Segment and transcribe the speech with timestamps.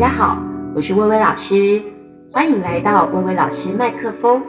[0.00, 0.42] 大家好，
[0.74, 1.82] 我是薇薇老师，
[2.32, 4.42] 欢迎来到薇薇老师麦克风。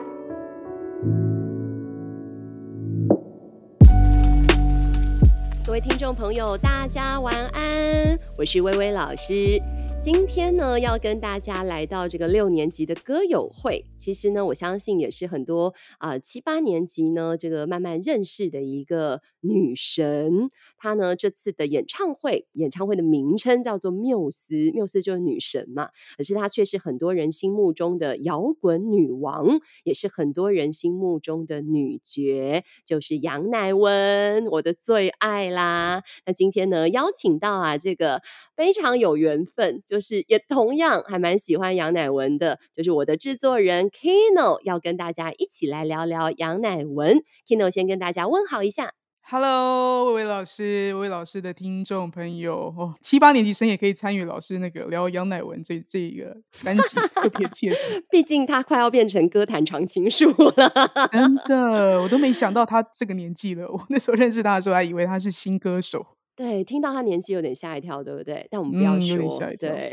[5.65, 9.61] 各位听众朋友，大家晚安，我是薇薇老师。
[10.01, 13.85] 今天呢，要跟大家来到这个六年级的歌友会。
[14.01, 20.49] 其实呢，我相信也是很多啊、七八年级呢，这个慢慢认识的一个女神。
[20.75, 25.91] 她呢，这次的演唱会，演唱会的名称叫做缪斯，缪斯就是女神嘛。
[26.17, 36.01] 可是她却是很多人心目中的摇滚女王，也是很多人心目中的女绝，就是杨乃文，我的最爱啦。
[36.25, 38.23] 那今天呢，邀请到啊，这个
[38.55, 39.83] 非常有缘分。
[39.85, 47.21] 就是也同样还蛮喜欢杨乃文的，就是我的制作人 Kino 要跟大家一起来聊聊杨乃文。
[47.47, 58.03] Kino 先跟大家问好一下，Hello，薇薇老师，薇薇老师的听众朋友哦，七八年级生也可以参与老师那个聊杨乃文这这个单集， 特别切实。
[58.09, 60.71] 毕竟他快要变成歌坛常青树了，
[61.11, 63.67] 真的，我都没想到他这个年纪了。
[63.69, 66.05] 我那时候认识他的时候，还以为他是新歌手。
[66.35, 68.47] 对，听到他年纪有点吓一跳，对不对？
[68.49, 69.39] 但我们不要说。
[69.59, 69.91] 对，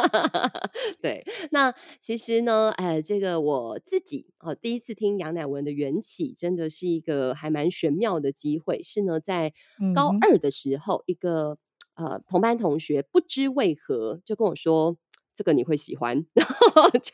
[1.00, 1.24] 对。
[1.50, 8.82] 那其实呢，呃，这个我自己哦，第一次听杨乃文的缘起，真的是一个还蛮玄妙的机会。
[8.82, 9.52] 是呢，在
[9.94, 11.58] 高二的时候，嗯、一个
[11.94, 14.96] 呃同班同学不知为何就跟我说。
[15.36, 17.12] 这个你会喜欢， 然后就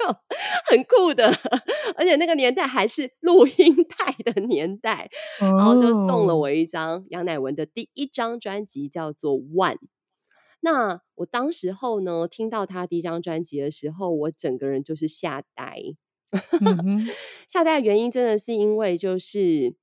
[0.70, 1.26] 很酷的，
[1.96, 5.10] 而且那个年代还是录音带的年代，
[5.40, 9.74] 然后就送了我一张杨乃文的第一张专辑，叫做《One》。
[10.60, 15.96] 那我当时候呢，听到他第一张专辑的时候，我整个人就是吓呆。
[17.48, 19.74] 吓呆的原因真的是因为就是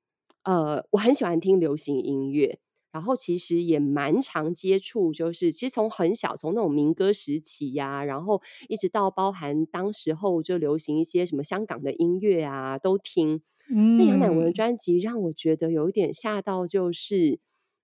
[0.43, 2.59] 呃，我很喜欢听流行音乐。
[2.91, 13.41] 然后其实也蛮常接触，就是其实从很小，从那种民歌时期呀、啊，然后一直到包含当时候就流行一些什么香港的音乐啊，都听。
[13.71, 17.39] 嗯，那杨乃文的专辑让我觉得有一点吓到，就是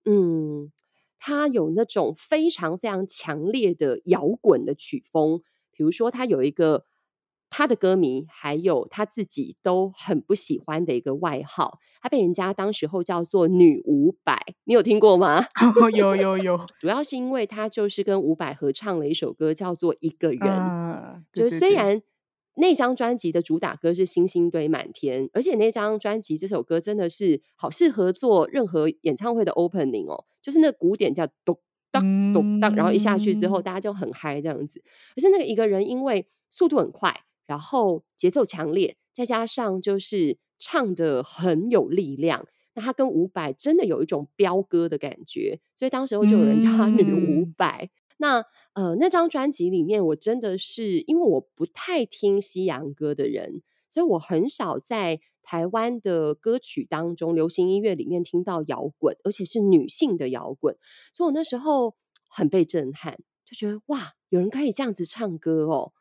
[0.05, 0.71] 嗯，
[1.17, 5.41] 他有那种非常非常强烈的摇滚的曲风，
[5.71, 6.85] 比如说他有一个。
[7.57, 15.41] 他的歌迷还有他自己都很不喜欢的一个外号，他被人家当时候叫做“女伍佰”，你有听过吗？
[15.95, 20.39] 有有有，主要是因为他就是跟伍佰合唱了一首歌，叫做《一个人》。
[20.45, 22.01] 啊、对对对，就是虽然
[22.55, 31.57] 那张专辑的主打歌是《星星堆满天》，而且那张专辑这首歌真的是好适合做任何演唱会的 opening 哦，就是那个鼓点叫咚
[31.89, 34.83] 当咚当，然后一下去之后大家就很嗨这样子。
[35.15, 37.21] 可是那个一个人因为速度很快。
[37.45, 47.85] 然后节奏强烈，再加上就是唱得很有力量，那他跟伍佰真的有一种飙歌的感觉，所以当时候就有人叫他女伍佰。
[47.85, 60.75] 嗯、那呃，那张专辑里面，我真的是因为我不太听西洋歌的人，所以我很少在台湾的歌曲当中，流行音乐里面听到摇滚，而且是女性的摇滚，
[61.13, 61.95] 所以我那时候
[62.27, 65.93] 很被震撼，就觉得哇，有人可以这样子唱歌哦。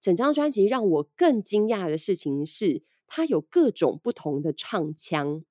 [0.00, 5.44] 整张专辑让我更惊讶的事情是，它有各种不同的唱腔。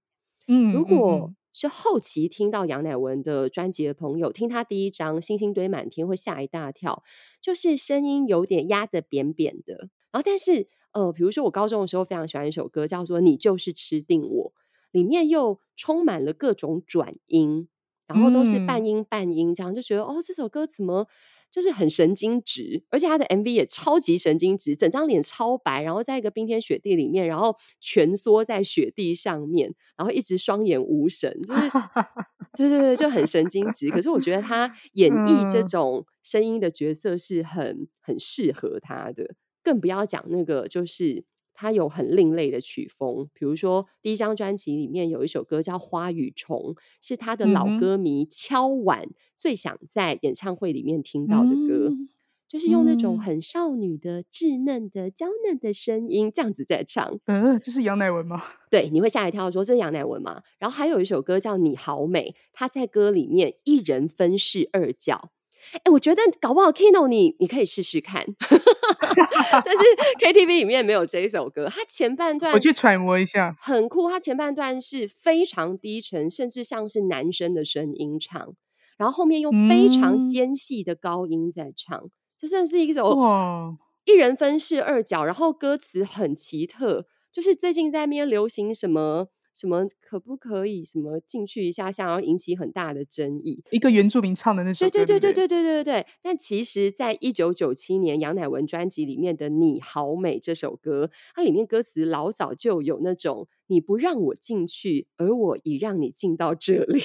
[0.48, 7.04] 嗯，如果是后期听到杨乃文的专辑的朋友，听他第一张《星星堆满天》会吓一大跳，
[7.42, 9.90] 就是声音有点压得扁扁的。
[10.12, 14.54] 然后，但是呃，比如说我高中的时候非常喜欢一首歌，叫做《你就是吃定我》，
[14.92, 17.68] 里面又充满了各种转音，
[18.08, 21.08] 然后都是半音半音，这样就觉得哦，这首歌怎么？
[21.52, 31.70] 就是很神经质，而且他的 MV 也超级神经质，整张脸超白，然后在一个冰天雪地里面，然后蜷缩在雪地上面，然后一直双眼无神，就是，
[32.58, 33.90] 对对对，就很神经质。
[33.90, 41.24] 可是我觉得他 演绎这种声音的角色是很很适合他的，更不要讲那个就是。
[41.62, 46.58] 他有很另类的曲风，比如说第一张专辑里面有一首歌叫《花与虫》，
[47.02, 52.08] 是他的老歌迷敲碗最想在演唱会里面听到的歌，嗯、
[52.48, 57.20] 就是用那种很少女的稚嫩的娇嫩的声音这样子在唱。
[57.26, 58.42] 嗯，这是杨乃文吗？
[58.72, 60.42] 对，你会吓一跳，说这是杨乃文吗？
[60.60, 65.32] 然后还有一首歌叫《你好美》，他在歌里面一人分饰二角。
[65.74, 69.84] 哎，我觉得搞不好 Kino 你你可以试试看， 但是
[70.20, 71.68] KTV 里面没有这一首歌。
[71.70, 74.10] 它前半段我去揣摩一下，很酷。
[74.10, 78.54] 它前半段是非常低沉，甚至像是男生的声音唱，
[78.98, 85.24] 然后后面用非常尖细的高音在唱，嗯、这算是一首哇，一人分饰二角。
[85.24, 93.64] 然后歌词很奇特，就是最近在那边流行什么什么可不可以什么进去一下下，然后引起很大的争议。
[93.72, 96.08] 一个原住民唱的那首歌，对对对对对对对对对。
[96.22, 107.02] 但其实，在一九九七年杨乃文专辑里面的《你好美》这首歌，它里面歌词老早就有那种“你不让我进去，而我已让你进到这里”，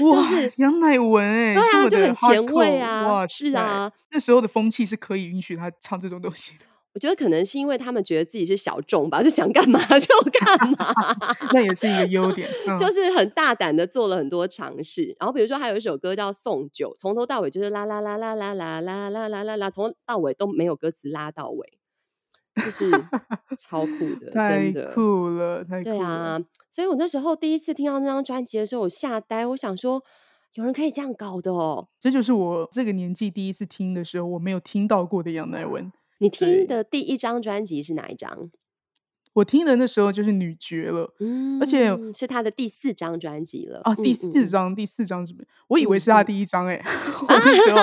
[0.00, 6.64] 哇， 就是杨乃文哎，对啊，就很前卫啊，哇，是啊，那时候的风气是可以允许他唱这种东西的。
[6.92, 10.94] 我觉得可能是因为他们觉得自己是小众吧， 就想干嘛就干嘛，
[11.54, 15.14] 那也是一个优点，嗯、就是很大胆的做了很多尝试。
[15.20, 21.78] 然后比如说还有一首歌叫《送酒》，从头到尾就是啦啦啦啦啦啦啦啦啦啦啦，从头到尾都没有歌词拉到尾，
[22.56, 22.90] 就是
[23.56, 25.96] 超酷的，真的太酷了，太酷了。
[25.96, 30.02] 对啊，所以我那时候第一次听到那张专辑的时候，我吓呆，我想说
[30.54, 31.86] 有人可以这样搞的哦。
[32.00, 35.92] 这就是我这个年纪第一次听的时候，我没有听到过的杨乃文。
[36.20, 38.50] 你听的第一张专辑是哪一张？
[39.32, 45.48] 我听的那时候就是女爵了，嗯，而且是她的第四张专辑了啊，第四张，第四张是不是？
[45.68, 46.82] 我以为是她第一张哎，
[47.28, 47.80] 那时候，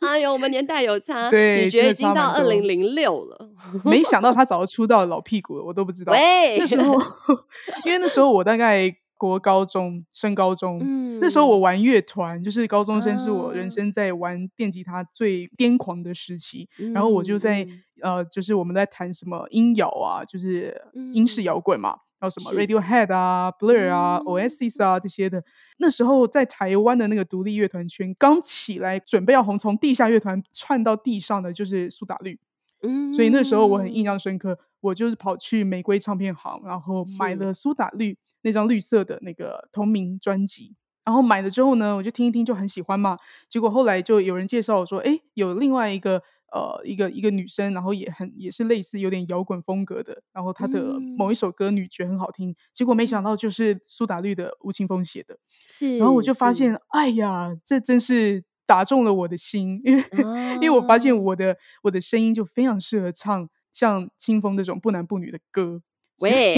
[0.06, 3.50] 哎呦，我们年代有差，对，女爵已经到二零零六了，
[3.84, 6.12] 没想到他早就出道老屁股了，我都不知道。
[6.12, 6.94] 喂，那时候，
[7.86, 8.94] 因为那时候我大概。
[9.22, 16.68] 国高中升高中，嗯，那时候我玩乐团，就是高中生是我人生在玩电吉他最癫狂的时期。
[16.80, 20.76] 嗯、然后我就在、嗯、呃，就是我们在弹什么音摇啊，就是
[21.14, 25.44] 英式摇滚嘛，嗯、然后什么 Radiohead 啊、Blur 啊、嗯、Oasis 啊这些的。
[25.78, 32.40] 那时候在台湾的那个独立乐团圈刚起来，准备要红，从地下乐团窜到地上的就是苏打绿。
[32.82, 38.18] 嗯，所以那时候我很印象深刻，我就是跑去玫瑰唱片行，然后买了苏打绿。
[38.42, 40.74] 那张绿色的那个同名专辑，
[41.04, 43.16] 然后买了之后呢，我就听一听就很喜欢嘛。
[43.48, 46.22] 结果后来就有人介绍我说，哎，有另外一个
[46.52, 52.50] 呃一个一个女生，然后也很也是类似有点摇滚风格的，然后她的某一首歌女爵很好听。
[52.50, 55.98] 嗯、结果没想到就是苏打绿的吴青峰写的，是。
[55.98, 65.82] 然后我就发现，哎呀，这真是打中了我的心，因为、啊、因为我发现我的我的声音就非常适合唱像清风这种不男不女的歌。
[66.22, 66.56] 喂，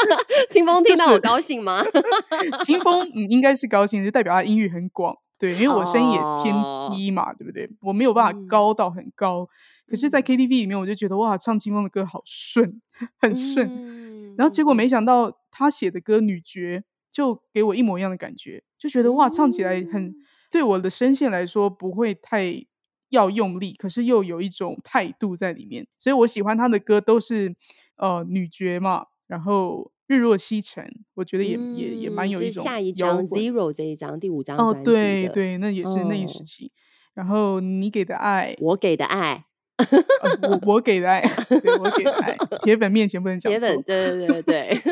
[0.50, 1.84] 清风听到我高兴吗？
[2.64, 5.16] 清风嗯，应该是高兴，就代表他音域很广。
[5.38, 6.54] 对，因为我声音也偏
[6.92, 7.36] 低嘛，oh.
[7.36, 7.68] 对不对？
[7.80, 9.40] 我没有办法高到很高。
[9.42, 9.48] 嗯、
[9.90, 12.80] 可是，在 KTV 里面，我就觉得哇，唱清风的歌好顺，
[13.18, 13.68] 很顺。
[13.68, 16.78] 嗯、然后结果没想到他写的歌《女爵》
[17.10, 20.14] 就给我一模一样的感觉，就觉得哇，唱起来很、嗯、
[20.48, 22.64] 对我的声线来说不会太
[23.08, 25.88] 要用力，可是又有一种态度在里面。
[25.98, 27.56] 所以我喜欢他的歌都是。
[28.02, 30.84] 呃，女爵嘛，然后日落西沉，
[31.14, 32.64] 我觉得也、嗯、也也蛮有一种。
[32.64, 36.72] 下一张 Zero 这一张第五张哦，对对，那也是、哦、那一时期。
[37.14, 39.44] 然后你给的爱，我给的爱，
[39.76, 43.60] 呃、我我给的爱，对我给的爱， 铁粉面前不能讲错。
[43.60, 44.82] 铁粉，对对对对。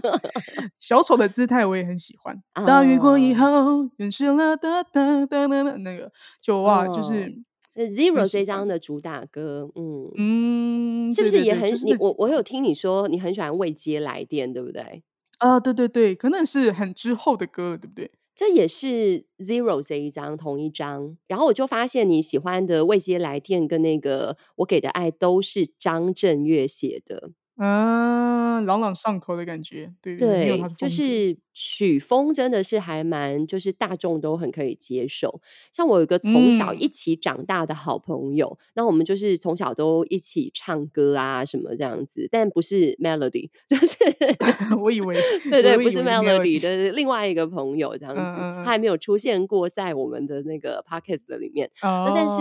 [0.80, 2.34] 小丑的姿态我也很喜欢。
[2.54, 6.10] 哦、大雨过以后，认识了哒哒哒哒那个，
[6.40, 7.30] 就哇，哦、就是。
[7.76, 15.02] Zero 这张的主打歌，嗯嗯，是不是也很你我我有听你说你很喜欢未接来电，对不对？
[15.38, 18.10] 啊，对对对，可能是很之后的歌，对不对？
[18.34, 27.30] 这也是 Zero 这一张同一张，然后我就发现你喜欢的未接来电跟那个我给的爱都是张震岳写的。
[27.58, 35.40] 嗯，朗朗上口的感觉，对对，就是曲风真的是还蛮，就是大众都很可以接受。
[35.72, 43.96] 像我有一个从小一起长大的好朋友，那、嗯、我们就是从小都一起唱歌啊什么这样子，但不是 Melody， 就是
[44.82, 45.16] 我以为
[45.50, 51.70] 对对，不是 Melody 的另外一个朋友这样子，嗯、他还没有出现过在我们的那个 Podcast 的里面。
[51.82, 52.36] 哦、那但是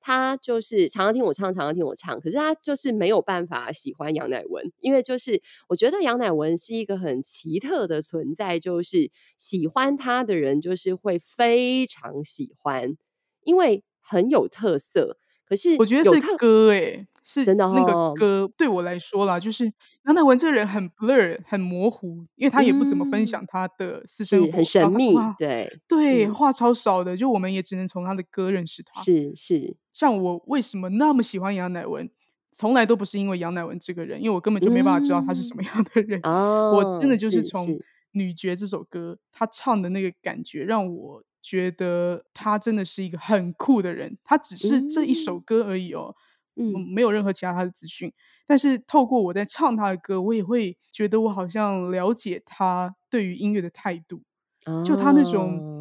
[0.00, 4.59] 他就是常常听我唱，常常听我唱，可是他就是没有办法喜欢杨乃文。
[4.78, 12.96] 因为就是我觉得杨乃文是一个很奇特的存在，就是喜欢他的人就是会非常喜欢，
[13.44, 15.18] 因为很有特色。
[15.44, 19.64] 可是我觉得是歌诶，是真的那个歌对我来说啦，就是
[20.04, 25.16] 杨乃文这个人很 blur 很模糊，因为他也不怎么分享他的私生活，很神秘。
[25.36, 29.02] 对对，话超少的，就我们也只能从他的歌认识他。
[29.02, 32.08] 是是，像我为什么那么喜欢杨乃文？
[32.50, 36.20] 从来都不是因为杨乃文这个人，因为我根本就没办法知道他是什么样的人。
[36.22, 37.66] 嗯、我真的就是从
[38.12, 44.18] 《女爵》这首歌，他唱的那个感觉，让我觉得他真的是一个很酷的人。
[44.24, 46.14] 他只是这一首歌而已哦，
[46.56, 48.12] 嗯，嗯，没有任何其他他的资讯。
[48.46, 54.22] 但是透过我在唱他的歌，我也会觉得我好像了解他对于音乐的态度，
[54.66, 55.78] 嗯、就他那种。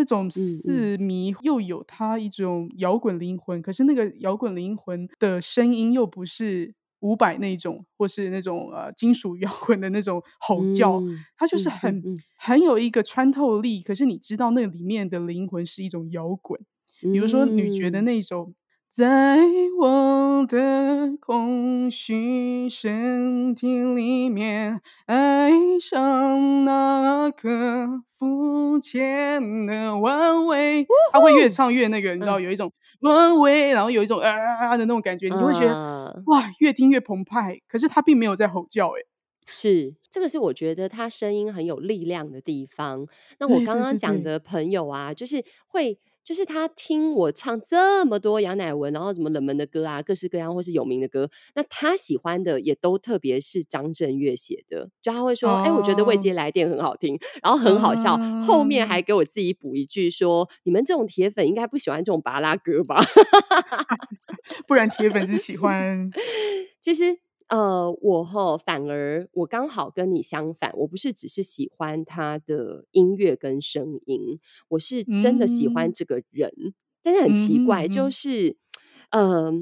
[0.00, 12.02] 那种似迷，又有他一种摇滚灵魂，可是那个摇滚灵魂的声音又不是伍佰那种，或是那种呃金属摇滚的那种吼叫，嗯、它就是很、
[12.38, 13.82] 很有一个穿透力。
[13.82, 16.58] 可是你知道那里面的灵魂是一种摇滚，
[17.02, 18.54] 比如说女爵的那首。
[18.90, 19.38] 嗯在
[19.78, 30.84] 我的空虚身体里面，爱上那个肤浅的弯位。
[31.12, 37.60] 他会越唱越那个，你知道，有一种弯位，然后有一种啊啊啊的那种感觉，你就会觉得哇，越听越澎湃。
[37.68, 39.02] 可是他并没有在吼叫，哎，
[39.46, 43.06] 是这个是我觉得他声音很有力量的地方。
[43.38, 46.00] 那我刚刚讲的朋友啊，就是会。
[46.24, 55.66] 就是他听我唱这么多杨乃文，然后什么冷门的歌啊，各式各样或是有名的歌，那他喜欢的也都特别是张震岳写的，就他会说，哎、oh.
[55.66, 58.44] 欸，我觉得未接来电很好听，然后很好笑，oh.
[58.44, 63.00] 后面还给我自己补一句说，你们这种铁粉应该不喜欢这种巴拉歌吧？
[64.68, 66.10] 不然铁粉是喜欢，
[66.80, 67.18] 其实。
[67.50, 74.38] 呃，我哈，反而我刚好跟你相反，我不是只是喜欢他的音乐跟声音，
[74.68, 76.48] 我是真的喜欢这个人。
[76.56, 78.56] 嗯、但是很奇怪，嗯、就是，
[79.10, 79.52] 嗯、呃，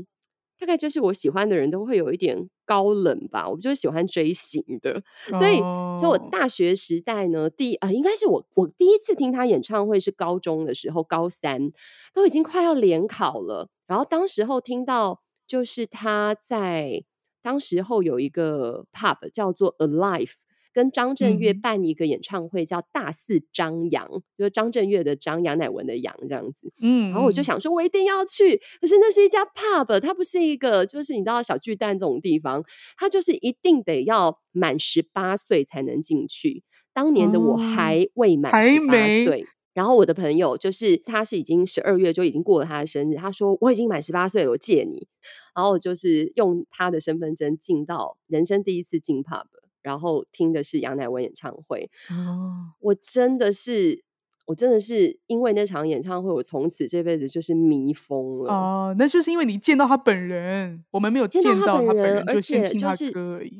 [0.58, 5.02] 大概就是我喜欢的人都会有一点高冷吧，我就是喜欢追星的，
[5.38, 11.72] 所以，哦、所以我大学时代呢，第啊、呃，应该是我我第一次听他演唱会是高中的时候，高三
[12.12, 17.04] 都已经快要联考了，然后当时候听到就是他在。
[17.48, 20.32] 当时候有一个 pub 叫做 Alive，
[20.74, 26.70] 跟张震岳办一个演唱会，叫大肆张扬，嗯、就是张震岳的张杨乃文的杨这样子。
[26.82, 28.60] 嗯，然后我就想说，我一定要去。
[28.82, 32.62] 可是那是一家 pub，它不是一个，就是你知道小巨蛋这种地方，
[32.98, 36.62] 它就是一定得要满十八岁才能进去。
[36.92, 38.92] 当年的我还未满十八
[39.24, 39.46] 岁。
[39.78, 45.06] 然后我的朋友就是，他是已经十二月就已经过了他的生日，他说我已经满十八岁了，我借你。
[45.54, 49.44] 然后就是用他的身份证进到人生第一次进 pub，
[49.80, 51.88] 然后听的是杨乃文演唱会。
[52.10, 54.02] 哦，我真的是，
[54.46, 58.52] 我真的是因为那场演唱会，我从此这辈子就是迷疯了。
[58.52, 63.12] 哦，那就是因为你见到他本人，我们没有见到他本人，而且就是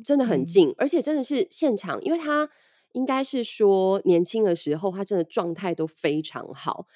[0.02, 2.50] 真的很近，嗯、而且真的是现场，因为他。
[2.98, 6.86] 应该是说，年轻的时候他真的状态都非常好。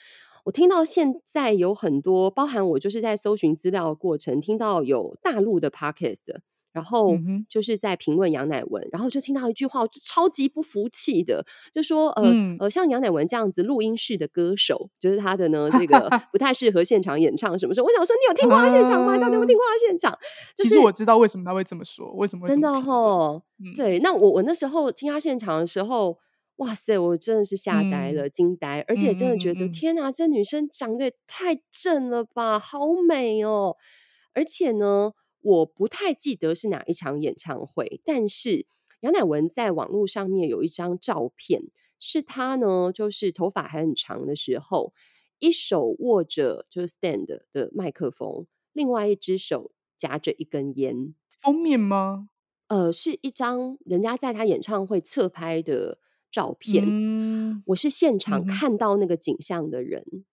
[0.44, 6.40] 我听到现在有很多，包含我就是在搜寻资料的过程，听到有大陆的 podcast。
[6.72, 7.10] 然后
[7.48, 17.86] 就是在评论杨乃文，嗯、然后就听到一句话，我就超级不服气的，就说呃、嗯、呃，像杨乃文这样子录音室的歌手，就是他的呢，这个 不太适合现场演唱什么什么。
[17.86, 19.18] 我想说，你有听过他现场吗？
[19.18, 20.18] 到底有没有听过他现场？
[20.56, 23.42] 就是、其实我知道为什么他会这么说，为什么真的哦？
[23.58, 26.18] 嗯、对，那我我那时候听他现场的时候，
[26.56, 33.76] 哇塞，我真的是吓呆了，惊、嗯、呆，而且真的觉得、嗯、天哪，这女生长得也太正了吧，好美哦，
[34.32, 35.12] 而且呢。
[35.42, 38.66] 我不太记得是哪一场演唱会，但是
[39.00, 41.64] 杨乃文在网络上面有一张照片，
[41.98, 44.92] 是他呢，就是头发还很长的时候，
[45.38, 51.14] 一手握着就是 stand 的麦克风，另外一只手夹着一根烟。
[51.28, 52.28] 封面吗？
[52.68, 55.98] 呃，是一张人家在他演唱会侧拍的
[56.30, 56.84] 照片。
[56.86, 60.04] 嗯，我是现场看到那个景象的人。
[60.10, 60.24] 嗯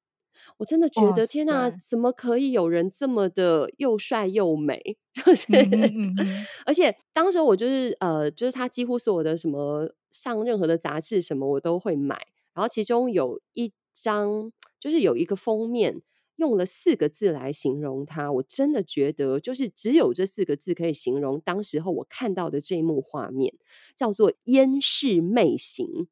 [0.58, 4.98] 我真的觉得天哪，怎么可以有人这么的又帅又美？
[5.14, 12.28] 就是，嗯嗯、而且当时我就是呃，就是他几乎所有的什么上任何的杂志什么我都会买。
[12.54, 16.02] 然后其中有一张，就是有一个封面
[16.36, 23.56] 用了四个字来形容他，我真的觉得就是只有这四个字可以形容当时候我看到的这一幕画面，
[23.96, 26.08] 叫做“烟视媚行”。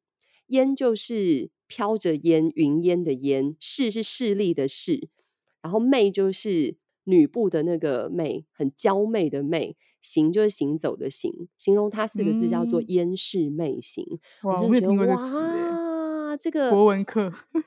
[0.48, 1.50] 烟就是。
[1.68, 5.08] 飘着烟，云烟的烟，势是势力的势，
[5.62, 14.04] 然后媚就是女部的那个媚，很娇媚的媚，行就是行走的行，形容它四个字叫做烟势媚行。
[14.42, 15.22] 嗯、我真的觉得哇。
[16.38, 17.32] 这个国文课，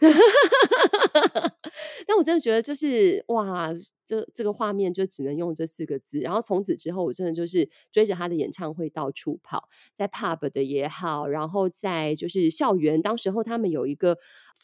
[2.05, 3.73] 但我真的觉得就是哇，
[4.11, 6.19] 这这个画面就只能用这四个字。
[6.19, 14.17] 然后从此之后，我真的就是追着他的演唱会到处跑，在 pub 的也好，然后在就是校园，当时候他们有一个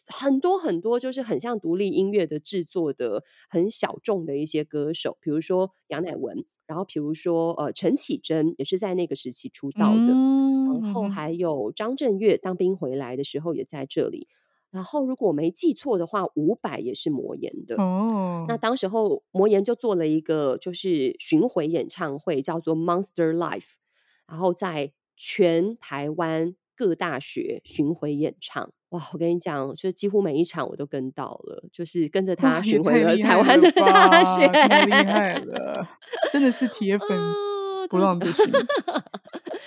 [0.07, 6.45] 很多很多就是很像独立音乐的制作的很小众的一些歌手，比如说杨乃文。
[6.67, 10.11] 然后，比如说，呃，陈绮贞也是在那个时期出道的。
[10.11, 14.27] 嗯、然后还有张震岳当兵回来的时候也在这里。
[14.77, 17.81] 然后，如果我没记错的话，五百也是魔岩的。
[17.81, 23.71] 哦，那当时候魔岩就做了一个就是巡回演唱会，叫做 Monster Life，
[24.27, 28.71] 然后在全台湾各大学巡回演唱。
[28.89, 35.87] 哇，我跟你讲，就几乎每一场我都跟到了，就是跟着他巡回了台湾的大学，太厉害了，
[36.31, 37.07] 真的是铁粉。
[37.89, 38.45] 不浪不行，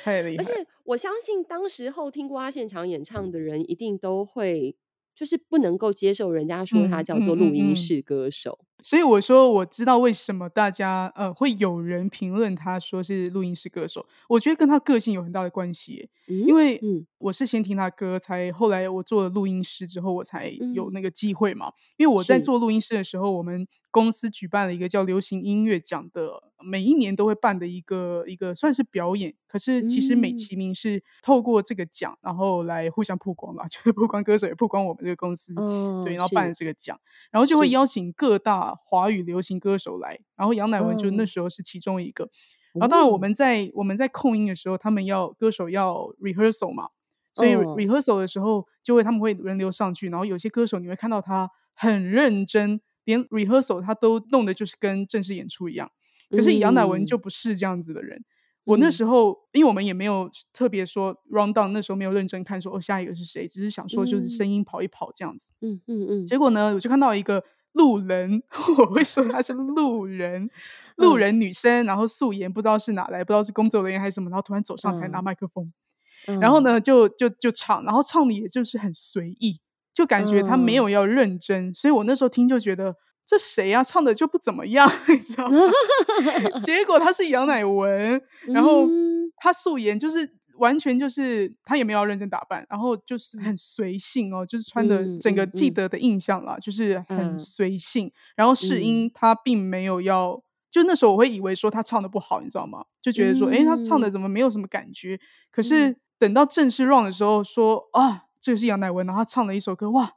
[0.05, 0.43] 太厉害。
[0.43, 4.76] 而且我相信，当时候听过他现场演唱的人，一定都会
[5.21, 8.59] 就是不能够接受人家说他叫做录音室歌手。
[8.83, 14.07] 所以我说，我知道为什么大家呃会有人评论他说是录音室歌手。
[14.29, 16.81] 我觉得跟他个性有很大的关系，嗯、因为
[17.19, 21.69] 我是先听他歌，才后来我做了录音师之后，我才有那个机会嘛。
[21.69, 29.35] 嗯、因为我在做录音师的时候，我们公司举办了一个叫流行音乐奖的，每一年都会办的一个一个算是表演。
[29.47, 36.99] 可是其实美其名是透过这个奖，然后来互相曝光嘛， 就是曝光歌手，也曝光我们这个公司，哦、对，然后办了这个奖，
[37.33, 38.70] 然后就会邀请各大。
[38.77, 42.25] 华语流行歌手来，然后杨乃文就那时候是其中一个。
[42.25, 42.31] 哦、
[42.75, 46.89] 然后当然我们在我们在控音的时候，他们要歌手要 rehearsal 嘛，
[47.35, 50.09] 所以 rehearsal 的时候就会他们会轮流上去。
[50.09, 55.91] 然后有些歌手你会看到他很认真，连 rehearsal 他都弄的就是跟正式演出一样。
[56.31, 58.19] 可是杨乃文就不是这样子的人。
[58.19, 58.25] 嗯、
[58.62, 65.50] 我那时候因为我们也没有特别说 round down，那时候没有认真看说哦下一个是谁，只是想说就是声音跑一跑这样子。
[65.61, 66.25] 嗯嗯嗯。
[66.25, 67.43] 结果呢，我就看到一个。
[67.73, 68.43] 路人，
[68.79, 70.49] 我会说她是路人，
[70.97, 75.73] 路人女生，然后素颜，不知道是哪来，不知道是工作人员还是什么，然后突然走上台拿麦克风，
[76.27, 79.61] 嗯、然后呢就就就唱，然后唱的也就是很随意，
[79.93, 85.59] 就感觉她没有要认真，嗯、所以我那时候听就觉得这谁呀、啊，唱的就不怎么样， 你知道吗？
[86.62, 88.87] 结果她是杨乃文，然后
[89.37, 90.39] 她素颜就是。
[90.61, 98.07] 完全就是他也没有要认真打扮，然后就是很随性哦，就是穿的整个记得的印象啦，嗯嗯、就是很随性。
[98.07, 102.85] 嗯、然后试音他并没有要，嗯、就那时候我会以为说他唱的不好，你知道吗？
[103.03, 105.18] 就觉得说，哎、嗯，他唱的怎么没有什么感觉？
[105.51, 110.12] 可是等到正式 run 的时候说，说啊，这个是杨乃文，然后他唱了一首歌，哇！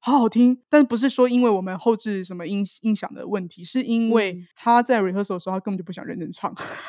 [0.00, 6.54] 好好听，但不是说因为我们后置什么音音响的问题，是因为他在 rehearsal 的时候，他根本就不想认真唱。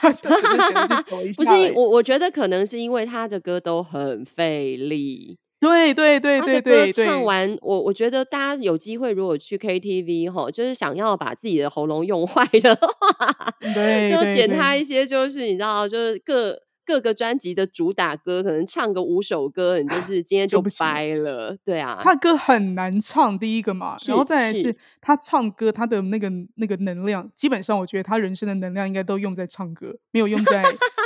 [1.35, 5.37] 不是，我我觉得可能是因为他的歌都很费力。
[5.59, 16.57] 对对对对对，唱完我我觉得大家有机会如果去 KTV 哈，就是想要把自己的喉咙用坏的话，对，就点他一些，就是你知道，就是各。
[16.89, 21.55] 各个专辑的主打歌，可能唱个五首歌，你就是今天就掰了。
[21.63, 30.63] 对啊，他歌很难唱，第一个嘛，然后再来是他唱歌，他的那个那个能量，基本上我觉得他人生的能量应该都用在唱歌，没有用在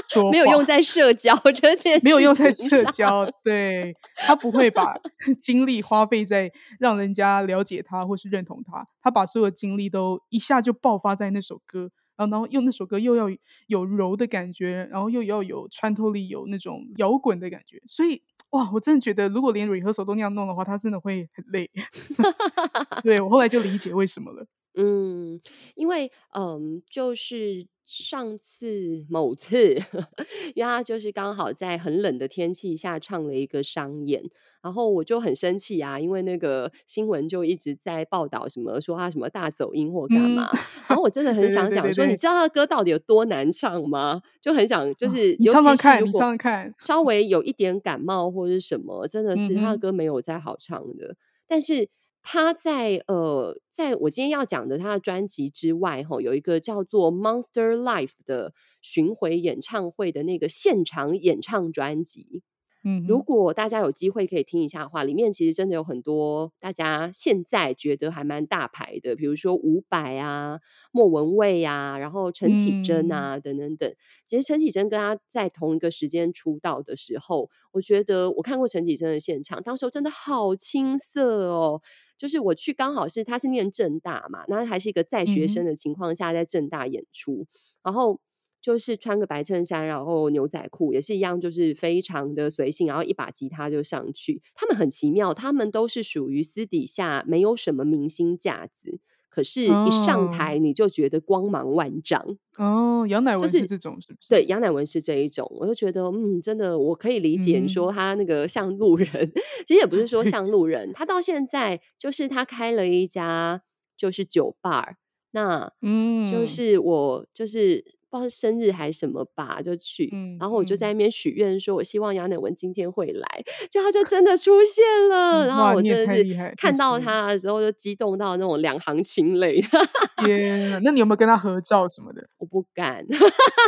[0.08, 3.30] 说， 没有用在社交这些，没有用在社交。
[3.43, 4.96] 对，他不会把
[5.38, 11.89] 精力花费在让人家了解他或是认同他，他把所有的精力都一下就爆发在那首歌。
[12.28, 13.28] 然后，然后用那首歌又要
[13.68, 17.82] 有柔的感觉，然后又要有穿透力，有那种摇滚的感觉。
[17.88, 21.70] 所以，哇，我真的觉得，如果连瑞和手都那样弄的话，他真的会很累。
[23.04, 24.46] 对，我后来就理解为什么了。
[24.76, 25.40] 嗯，
[25.76, 27.68] 因为嗯，就是。
[27.86, 29.76] 上次某次，
[30.56, 34.24] 因为他就是刚好在很冷的天气下唱了一个商演，
[34.62, 44.22] 然后我就很生气啊，因为那个新闻就一直在报道什么说他什么大走音或干嘛，嗯、然后我真的很想讲说，你知道他的歌到底有多难唱吗？
[44.41, 51.15] 就很想就是，你唱唱看，你唱唱看，稍微有一点感冒或者是什么，真的是他的歌没有再好唱的，嗯、
[51.48, 51.89] 但是。
[52.24, 62.42] 他在呃，在我今天要讲的他的专辑之外，哈，有一个叫做《Monster Life》的巡回演唱会的那个现场演唱专辑。
[62.84, 70.60] 嗯，如果大家有机会可以听一下的话，里面其实真的有很多大家现在觉得还蛮大牌的，比如说伍佰啊、
[70.91, 73.96] 莫文蔚啊，然后陈绮贞啊、嗯、等等等。
[74.26, 81.82] 其实陈绮贞跟他在同一个时间出道的时候，我觉得我看过陈绮贞的现场，当时真的好青涩哦。
[82.17, 87.48] 就是我去刚好是他是念正大嘛，那还是一个在学生的情况下在正大演出，嗯、
[87.84, 88.19] 然后。
[88.63, 94.41] 就是穿个白衬衫，然后牛仔裤也是一样，就是非常的随性，然后一把吉他就上去。
[94.56, 102.38] 他们很奇妙，他们都是属于私底下没有什么明星架子，可是一上台你就觉得光芒万丈。
[102.58, 104.30] 哦，杨乃文是这种是不是？
[104.30, 113.62] 对，杨乃文是这一种，我就觉得嗯，真的我可以理解你说他那个像路人，嗯、其实也不是 说像路人，他到现在就是他开了一家
[113.97, 114.95] 就是酒吧，
[115.32, 117.84] 那嗯，就是我就是。
[118.13, 123.28] 不知道是生日还是什么吧，就去，嗯、然后我就在那边许愿，说我希望杨乃文今天会来，
[123.71, 129.60] 就他就真的出现了，嗯、然后我真的是看到他的时候就激动到那种两行清泪。
[130.23, 132.28] 天，那你有没有跟他合照什么的？
[132.54, 133.04] 我不敢，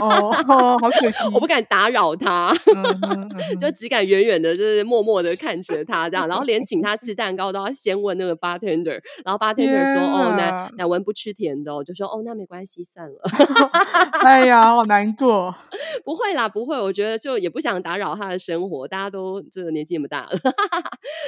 [0.02, 0.32] 哦，
[0.80, 2.54] 好可惜，我不敢打扰他，
[3.60, 13.16] 就只敢远远的，就是默默的看着他这样，然后连请他吃蛋糕都要先问那个 bartender，然后 bartender 说.哦，乃乃文不吃甜的，我就说哦，那没关系，算了。
[14.24, 15.56] 哎呀，好难过。
[16.06, 16.80] 不会啦，不会。
[16.80, 20.38] 我觉得就也不想打扰他的生活，大家都这个年纪那么大了。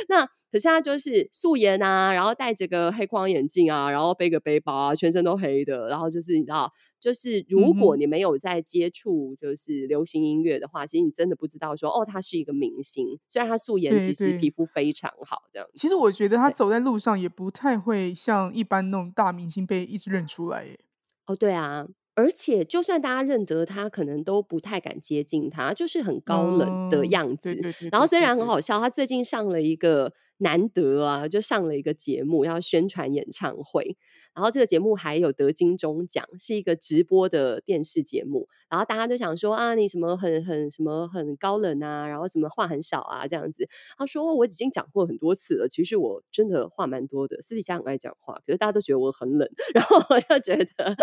[0.10, 0.28] 那。
[0.52, 13.20] 可是他就是素颜啊，然后戴着个黑框眼镜啊，然后背个背包啊，全身都黑的，然后就是你知道，就是如果你没有在接触就是流行音乐的话，嗯、其实你真的不知道说哦，他是一个明星。
[13.28, 15.68] 虽然他素颜，其实皮肤非常好，这样。
[15.76, 20.80] 其实我觉得他走在路上也不太会像一般那种大明星被一直认出来耶。
[21.26, 21.88] 哦，对啊。
[22.16, 27.56] 而且，就算大家认得他，可能都不太敢接近他，就是很高冷的样子。
[27.92, 33.97] 然后虽然很好笑，他最近上了一个难得啊，就上了一个节目，要宣传演唱会。
[34.36, 38.47] 然后这个节目还有得金钟奖，是一个直播的电视节目。
[38.69, 43.67] 然后大家都想说啊，你什么很很什么很高冷啊，然后什么话很少啊这样子。
[43.97, 49.50] 他说我已经讲过很多次了，其实我真的话蛮多的，私底下很爱讲话，可是大家都觉得我很冷。
[49.73, 50.95] 然后我就觉得，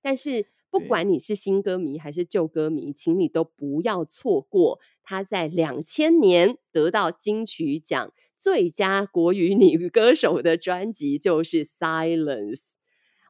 [0.00, 8.12] 但是不管你是新歌迷还是旧歌迷，请你都不要错过他在两千年得到金曲奖。
[8.40, 12.62] 最佳国语女歌手的专辑就是 Silence，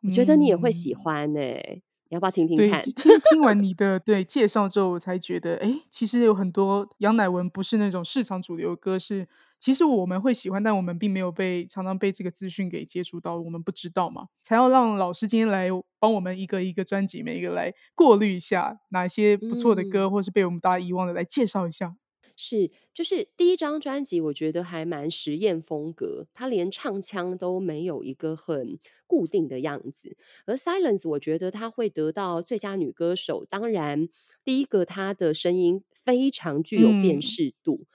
[0.05, 1.75] 我觉得你也会喜欢呢、欸。
[1.79, 2.81] 嗯、你要不要听听看？
[2.81, 9.27] 听听完你 的对介绍之后，我才觉得，哎，其实有很多杨乃文不是那种市场主流歌，是
[9.59, 15.69] 其实我们会喜欢，但我们并没有被常常被这个资讯给接触到，我们不知道嘛，才要让老师今天来
[15.99, 21.97] 帮我们一个一个专辑，每一个来过滤一下哪些不错的歌，嗯、或是被我们大家遗忘的，来介绍一下。
[22.43, 30.17] 是，就是第一张专辑，我觉得还蛮实验风格，他连唱腔都没有一个很固定的样子。
[30.47, 34.09] 而 Silence，我觉得他会得到最佳女歌手，当然
[34.43, 37.83] 第一个她的声音非常具有辨识度。
[37.83, 37.87] 嗯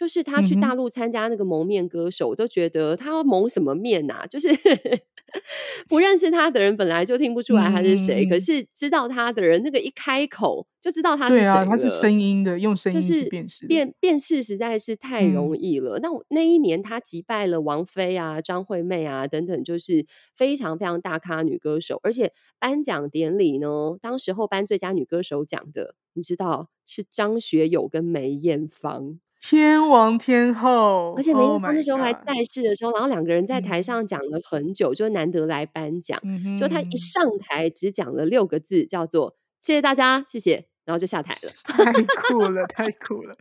[0.00, 4.26] 就是他去大陆参加那个蒙面歌手，我都觉得他要蒙什么面呐、啊？
[4.26, 4.48] 就是
[5.90, 11.40] 不认识他的人本来就听不出来他是谁，可是知道他的人，那个一开口就知道他是谁。
[11.42, 15.98] 对啊，他是声音的，用声音去辨识，辨辨识实在是太容易了。
[15.98, 22.00] 那那一年他击败了王菲啊、张惠妹啊等等，就是非常非常大咖女歌手。
[22.02, 29.20] 而且颁奖典礼呢，当时候颁最佳女歌手奖的，你知道是张学友跟梅艳芳。
[29.40, 36.20] 天王天后，而且梅艳芳那时候还在世的时候，oh、然后两个人在台上讲了很久，嗯、就难得来颁奖。
[36.58, 41.50] 就他一上台只讲了六个字，叫做“谢谢大家，谢谢”，然后就下台了。
[41.64, 43.34] 太酷了，太酷了！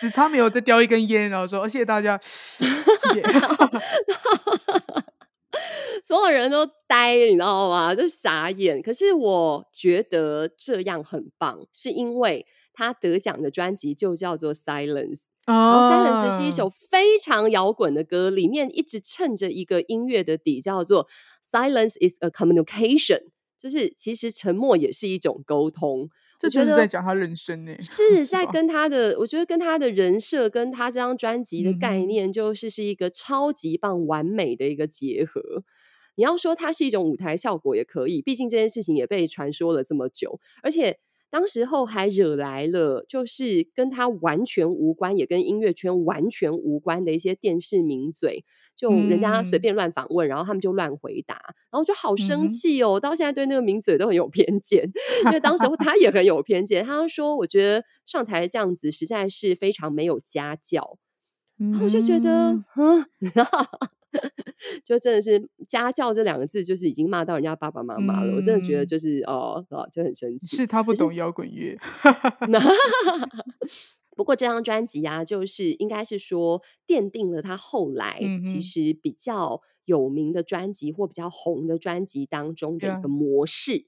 [0.00, 2.64] 只差没有再叼一根烟，然后说“谢谢大家， 谢
[3.12, 3.22] 谢
[6.02, 7.94] ”。所有人都呆，你知道吗？
[7.94, 8.80] 就傻眼。
[8.80, 15.16] 可是我觉得这样很棒，是因为他得奖的专辑就叫做《Silence》。
[15.46, 21.08] 哦，Silence 是一首非常摇滚的歌，里面一直衬着一个音乐的底，叫做
[21.50, 23.22] Silence is a communication，
[23.58, 26.08] 就是其实沉默也是一种沟通。
[26.38, 35.40] 这就是在讲他人生呢， 是在跟他的，我觉得跟他的人设，跟他这张专辑的概念，就是是一个超级棒、完美的一个结合。
[35.40, 35.64] 嗯、
[36.14, 41.00] 你要说它是一种舞台效果也可以，毕竟这件事情也被传说了这么久，而且。
[41.32, 48.44] 当时候还惹来了，就是跟他完全无关，也跟音乐圈完全无关的一些电视名嘴，
[48.76, 51.40] 就人家随便乱访问，嗯、然后他们就乱回答，
[51.70, 53.00] 然后就好生气哦。
[53.00, 54.84] 嗯、到现在对那个名嘴都很有偏见，
[55.24, 56.84] 因为当时候他也很有偏见。
[56.84, 60.98] 他说：“我觉得上台这样子实在是非常没有家教。
[61.58, 63.06] 嗯”然后我就觉得，嗯。
[64.84, 68.32] 就真的是家教这两个字，就是已经骂到人家爸爸妈妈了。
[68.32, 70.56] 嗯、我真的觉得就是哦哦，就很生气。
[70.56, 71.76] 是他不懂摇滚乐。
[74.14, 83.86] 不过这张专辑啊，就是应该是说奠定了他后来其实比较有名的专辑或比较红的专辑当中的一个模式。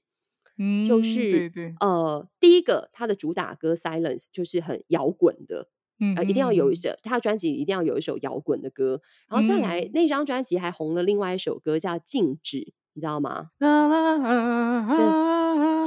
[0.57, 5.69] 嗯，就是对对呃，第一个他的主打歌《Silence》就是很摇滚的。
[5.99, 12.57] 嗯、呃，一定要有一首他的专辑，一定要有一首摇滚的歌，然后再来、嗯、那张专辑还红了另外一首歌叫《静止》，
[12.93, 13.51] 你知道吗？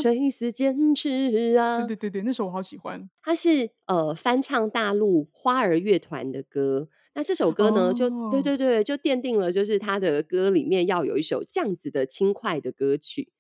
[0.01, 1.79] 垂死坚持啊！
[1.79, 3.11] 对对对对，那首我好喜欢。
[3.21, 13.33] 它是呃翻唱大陆花儿乐团的歌，那这首歌呢，哦、就对对对，就奠定了就是他的歌里面要有一首这样子的轻快的歌曲。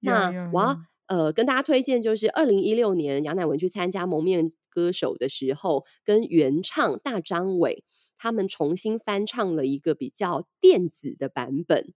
[0.00, 7.84] 那我要呃跟大家推荐，就是二零一六年杨乃文去参加蒙面歌手的时候，跟原唱大张伟
[8.16, 11.92] 他们重新翻唱了一个比较电子的版本，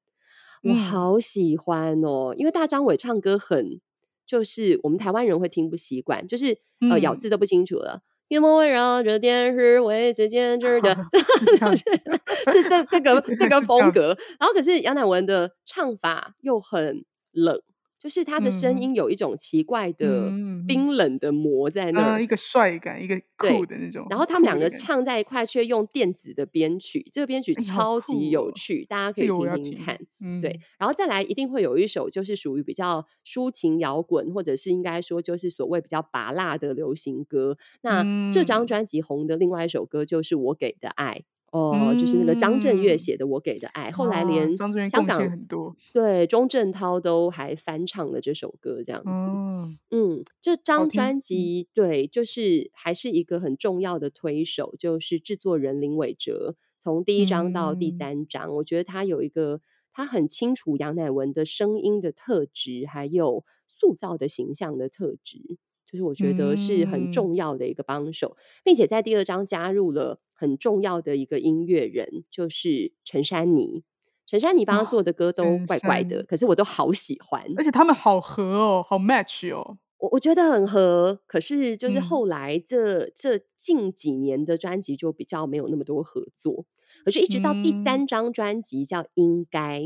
[0.63, 2.35] 我好喜欢哦！
[2.37, 3.81] 因为大张伟唱歌很，
[4.27, 6.59] 就是我们台湾人会听不习惯，就是
[6.91, 8.03] 呃咬字都不清楚了。
[8.29, 10.95] 夜幕围绕着电视，为最坚 持的，
[12.53, 14.09] 是这这个这个 风格。
[14.39, 17.63] 然后可是杨乃文的唱法又很冷。
[17.99, 20.31] 就是他的声音有一种奇怪的
[20.67, 24.07] 冰冷的膜在那，一个帅感，一个酷的那种。
[24.09, 29.99] 然后他们两个唱在一块，却用电子的编曲，这个编曲超级有趣，大家可以听听看。
[30.21, 37.57] 嗯、对，然后再来一定会有一首就是属于比较抒情摇滚，或者是应该说就是所谓比较拔辣的流行歌。
[37.83, 41.25] 那这张专辑红的另外一首歌就是《我给的爱》。
[41.51, 49.09] 哦，嗯、就是那个张震岳写的《我给的爱》，后来连香港很多对钟镇涛都还翻唱了这首歌，这样子。
[49.11, 56.57] 嗯，嗯，这张专辑对，就是还是一个很重要的推手，就是制作人林伟哲。
[56.79, 65.59] 从第一章到第三章，嗯、我觉得他有一个他很清楚杨乃文的声音的特质，还有塑造的形象的特质。
[65.91, 73.83] 就是我觉得是很重要的一个帮手，嗯、并且在第二章加入了很重要的一个音乐人，就是陈珊妮。
[74.25, 79.79] 陈珊妮帮他做的歌都怪怪的，可是我都好喜欢，而且他们好合哦，好 match 哦。
[79.99, 86.67] 我我觉得很合，可是就是后来这、嗯、这近几年的专辑就比较没有那么多合作，
[87.05, 89.81] 可是一直到第三张专辑叫《应该》，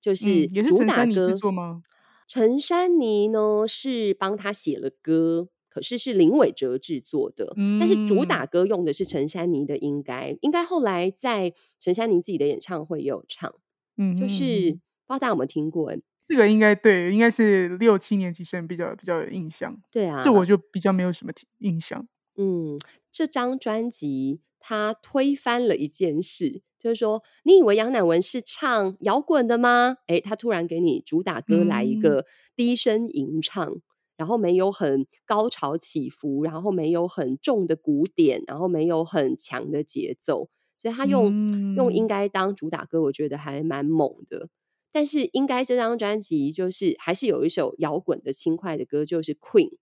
[0.00, 0.54] 就是主打歌。
[0.54, 1.82] 嗯、也是陈珊妮制作吗？
[2.26, 7.54] 陈珊妮呢是帮他写了歌，可是是林伟哲制作的。
[7.56, 13.54] 嗯、但是主打歌用的是陈珊妮的《应该》，应该后来在陈珊妮自己的演唱会也有唱。
[13.96, 14.72] 嗯，就是
[15.06, 15.90] 不知道大家有没有听过？
[15.92, 19.80] 哎，这个应该对，应该是六七年级生比较比较有印象。
[19.92, 22.08] 对啊，这我就比较没有什么印象。
[22.36, 22.76] 嗯，
[23.12, 26.62] 这张专辑他推翻了一件事。
[26.78, 29.96] 就是说，你以为杨乃文是唱摇滚的吗？
[30.06, 33.82] 诶，他突然给你主打歌来一个低声吟唱，嗯、
[34.18, 44.50] 然后没有很高潮起伏，然后没有很重的鼓点，然后没有很强的节奏，所以他用、嗯、用应该当主打歌，我觉得还蛮猛的。
[44.90, 49.76] 但是应该这张专辑就是还是有一首摇滚的轻快的歌，就是 Queen，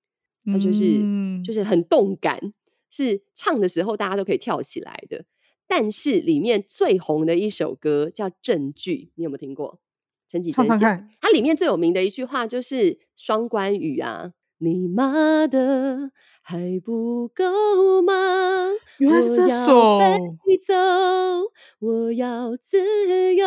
[0.44, 2.52] 它就是、嗯、就是很动感，
[2.90, 5.24] 是唱的时候大家都可以跳起来的。
[5.66, 9.80] 但是里面最红的一首歌叫《证据》，你有没有听过？
[10.28, 11.08] 陈绮贞唱唱看。
[11.20, 16.10] 它里面最有名的一句话就是双关语啊，“你妈的
[16.42, 18.12] 还不够吗？”
[18.98, 19.76] 原来是这首。
[19.76, 20.74] 我要飞走，
[21.80, 23.46] 我要自由，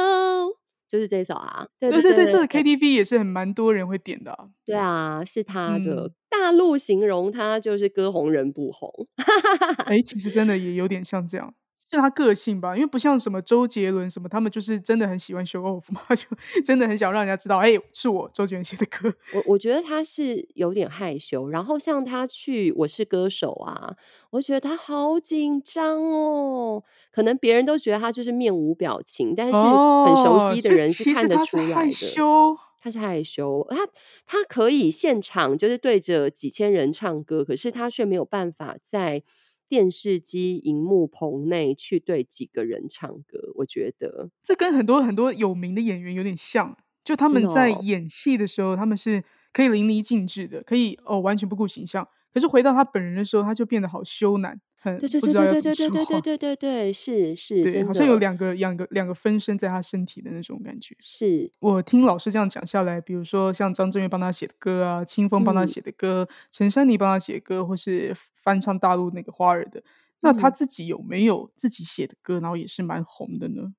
[0.88, 1.68] 就是这首啊。
[1.80, 4.50] 对对对，对对对，这个 KTV 也是很蛮多人会点的啊。
[4.66, 6.06] 对啊，是他的。
[6.06, 8.92] 嗯、大陆形容他就是歌红人不红。
[9.88, 11.54] 哎，其实真的也有点像这样。
[11.92, 16.26] 是他个性吧，因为不像什么周杰伦什么，他们就是真的很喜欢 show off 嘛， 就
[16.64, 19.12] 真的很想让人家知道，哎，是我周杰伦写的歌。
[19.34, 23.96] 我我觉得他是有点害羞，然后像他去《我是歌手》啊，
[24.32, 26.84] 我觉得他好紧张哦。
[27.12, 31.72] 可能别人都觉得他就是面无表情，但是很熟悉的人是看得出来的。
[31.72, 33.88] 哦、害羞，他是害羞，他
[34.28, 39.24] 他可以现场就是对着几千人唱歌，可是他却没有办法在。
[39.70, 54.58] 电视机荧幕棚内去对几个人唱歌，我觉得这跟很多很多有名的演员有点像，就他们在演戏的时候，他们是可以淋漓尽致的，可以哦完全不顾形象，可是回到他本人的时候，他就变得好羞赧。
[54.80, 60.96] 很对对对对对对对对对对对，是是，对，好像有两个两个两个分身在他身体的那种感觉。
[61.00, 69.84] 是我听老师这样讲下来，比如说像张震岳帮他写的歌啊，清风帮他写的歌，陈珊妮帮他写的歌，或是翻唱大陆那个花儿的，
[70.22, 73.74] 那他自己有没有自己写的歌，然后也是蛮红的呢？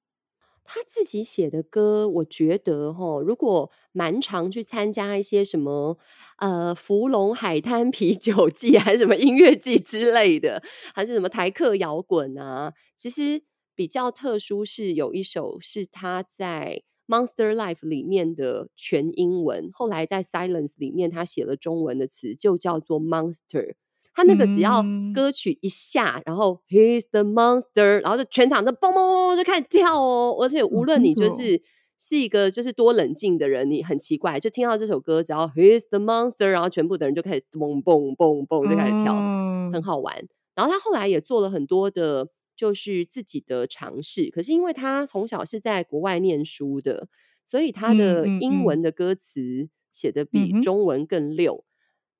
[0.64, 5.98] 他自己写的歌，我觉得哈，如果蛮常去参加一些什么
[6.38, 10.62] 呃福隆海滩啤酒季， 还是什么音乐季之类的，
[10.94, 13.42] 还是什么台客摇滚啊，其实
[13.74, 23.74] 比较特殊是有一首是他在 Monster Life 里面的全英文，后来在 Silence 里面他写了中文的词，就叫做 Monster。
[24.12, 30.36] 他那个只要歌曲一下，嗯、然后 He's the monster，然后就全场就嘣嘣嘣就开始跳哦。
[30.40, 31.60] 而且无论你就是、嗯、
[31.98, 40.16] 是一个就是多冷静的人，你很奇怪，就听到这首歌，只要 He's the monster，然后全部的人就开始嘣嘣嘣嘣就开始跳，嗯、很好玩。
[40.56, 44.28] 然后他后来也做了很多的，就是自己的尝试。
[44.30, 47.06] 可是因为他从小是在国外念书的，
[47.46, 51.64] 所以他的英文的歌词写的比中文更溜。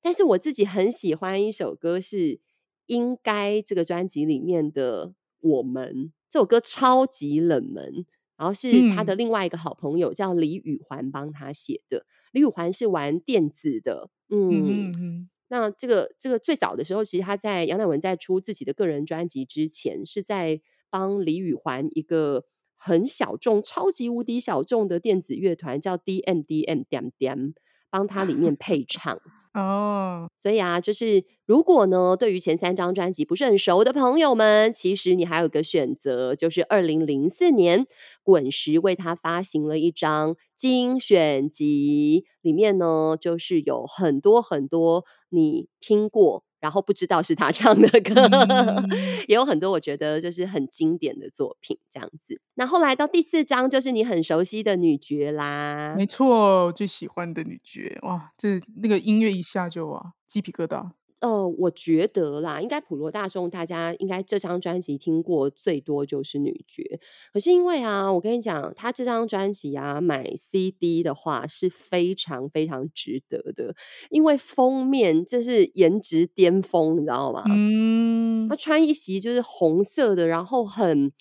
[0.02, 2.16] 但是我自己很喜欢一首歌，是
[2.86, 5.08] 《应该》这个专辑里面的
[5.40, 5.94] 《我们》
[6.28, 12.06] 这首歌超级冷门，然后是他的另外一个好朋友叫李宇环帮他写的。
[12.32, 22.44] 李宇环是玩电子的，嗯，嗯嗯，那这个这个最早的时候，其实他在杨乃文在出自己的个人专辑之前，是在帮李宇环一个
[22.76, 27.54] 很小众、超级无敌小众的电子乐团叫 DMDM 点点。
[27.92, 29.20] 帮他里面配唱。
[29.54, 37.84] 哦，所以啊，就是如果呢，对于前三张专辑不是很熟的朋友们，其实你还有个选择，就是二零零四年
[38.22, 46.44] 滚石为他发行了一张精选集，里面呢就是有很多很多你听过。
[46.60, 48.88] 然后不知道是他 唱的歌，嗯、
[49.26, 52.40] 也有很多我觉得就是很经典的作品这样子。
[52.54, 60.90] 那后来到第四章就是你很熟悉的女爵啦，没错，最喜欢的女爵哇，这那个音乐一下就啊鸡皮疙瘩。
[61.20, 66.98] 呃，我觉得啦，应该普罗大众大家应该这张专辑听过最多就是女爵。
[67.32, 73.74] 可是因为啊，我跟你讲，他这张专辑啊，买 CD 的话是非常非常值得的，
[74.08, 77.44] 因为封面这是颜值巅峰，你知道吗？
[77.48, 81.12] 嗯，他穿一袭就是红色的，然后很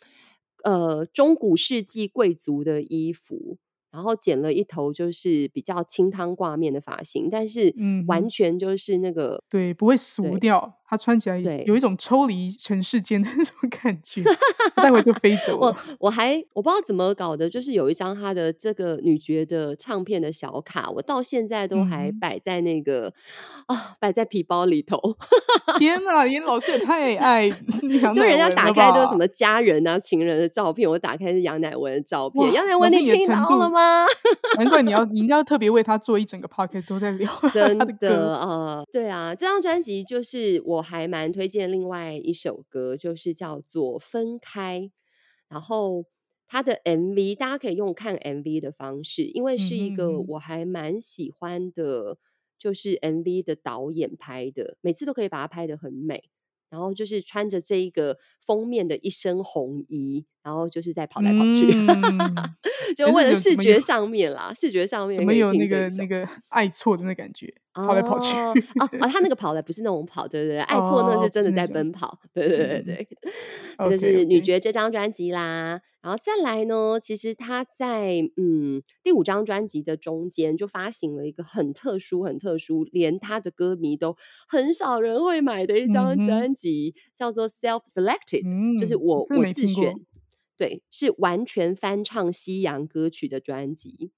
[0.64, 3.58] 呃中古世纪贵族的衣服。
[3.92, 7.74] 然后剪了一头就是比较清汤挂面的发型，但是
[8.08, 10.79] 完全就是那个、嗯、对，不会俗掉。
[10.90, 14.24] 他穿起来有一种抽离尘世间的那种感觉，
[14.74, 15.68] 待会就飞走了。
[15.68, 23.14] 我我还我不知道怎么搞的，就是有一张他的这个女爵的唱片的小卡，我到现在都还摆在那个
[23.68, 25.00] 啊、摆在皮包里头。
[25.78, 27.48] 天哪，严老师也太爱
[28.16, 32.52] 就人家打开都是什么家人啊、情人的照片，我打开是杨乃文的照片。
[32.52, 34.08] 杨乃文，你听到了吗？
[34.58, 40.79] 难怪你要 你应该要特别为他做一整个 podcast 都在聊真的啊、呃，对啊，这张专辑就是我。
[40.80, 44.80] 我还蛮推荐另外一首歌，就是叫做《分开》，
[45.48, 46.06] 然后
[46.48, 52.18] 它的 MV 大家可以用看 MV 的方式，因为是一个我还蛮喜欢的，
[52.58, 56.30] 就是 MV 的导演拍的，每次都可以把它拍得很美。
[56.70, 62.36] 然后就是穿着这一个封面的一身红衣，然后就是在跑来跑去，嗯、
[62.96, 68.54] 就为了视觉上面啦，视觉上面怎么有那个那个爱错的那感觉，哦、跑来跑去啊
[69.00, 69.08] 啊！
[69.08, 73.08] 他那个跑来不是那种跑，对对对，爱错那是真的在奔跑，哦、对对对对，
[73.78, 75.82] 嗯、这个是女爵这张专辑啦。
[76.02, 84.16] 然后再来呢，其实他在嗯第五张专辑的中间就发行了一个很特殊、很特殊，连他的歌迷都
[84.48, 89.94] 很少人会买的一张专辑，嗯、叫做 Self Selected，、嗯、就是我我自选，
[90.58, 94.12] 对，是完全翻唱西洋歌曲的专辑。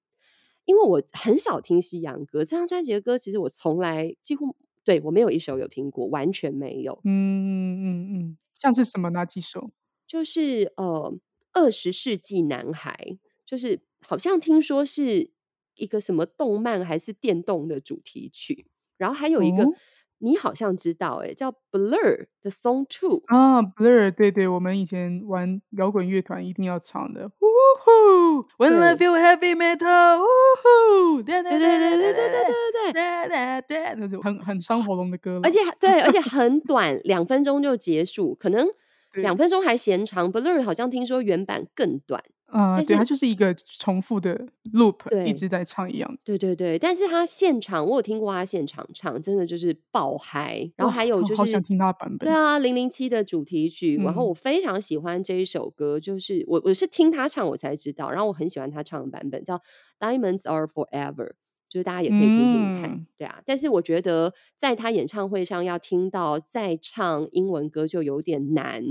[0.64, 7.00] 因为我很少听西洋歌，这张专辑的歌其实我从来几乎对我没有一首有听过，完全没有。
[7.02, 9.72] 嗯嗯嗯嗯，像是什么哪几首？
[10.06, 11.18] 就是呃。
[11.52, 15.30] 二十世纪男孩，就是好像听说是
[15.74, 19.74] 一个什么动漫还是电动的主题曲，然后还有一个、哦、
[20.18, 27.46] 你好像知道哎，叫 Blur 的 Song Two 啊，Blur 对对，我们以前玩摇滚乐团一定要唱的，呜
[27.80, 30.26] 呼，When I feel heavy metal，呜
[30.62, 32.92] 呼，对对对对对对对对。
[32.92, 35.58] 对对，那种很很伤喉咙的歌，而且。
[35.80, 38.68] 对，而且很短，两分钟就结束，可能。
[39.14, 42.22] 两分钟还嫌长，Blur 好像听说原版更短。
[42.46, 46.18] 啊、呃，对，它就是一个重复的 loop，一直在唱一样。
[46.22, 50.70] 对对对，但是他现场我有听过他现场唱，真的就是爆嗨。
[50.76, 52.28] 然后还有就是，好想听他版本。
[52.28, 59.58] 对啊，零零七的主题曲，嗯、然后我非常喜欢这一首歌，就是我我是听他唱我才知道，然后我很喜欢他唱的版本，叫
[59.98, 61.30] Diamonds Are Forever，
[61.72, 62.90] 就是大家也可以听听看。
[62.90, 68.84] 嗯、对啊，但是我觉得在他演唱会上要听到再唱英文歌就有点难。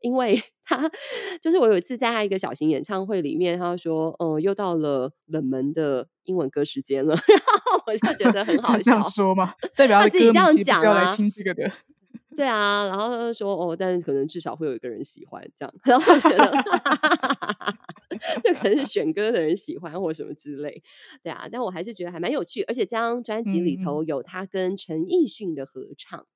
[0.00, 0.88] 因为 他
[1.42, 7.16] 就是我有一次在他一个小型演唱会里面，他说：“嗯，又到了冷门的英文歌时间了。
[7.26, 8.84] ”然后我就觉得很 好笑。
[8.84, 9.54] 这样说吗？
[9.74, 11.10] 代表他自己这样讲啊？
[11.10, 11.68] 来听这个的。
[12.38, 15.74] 对啊，然后他就说：“哦，但是可能至少会有一个人喜欢这样。
[15.84, 16.52] ”然后我觉得，
[18.42, 20.82] 就可能是选歌的人喜欢或什么之类。
[21.22, 26.26] 对啊，但我还是觉得还蛮有趣，而且这张专辑里头有他跟陈奕迅的合唱。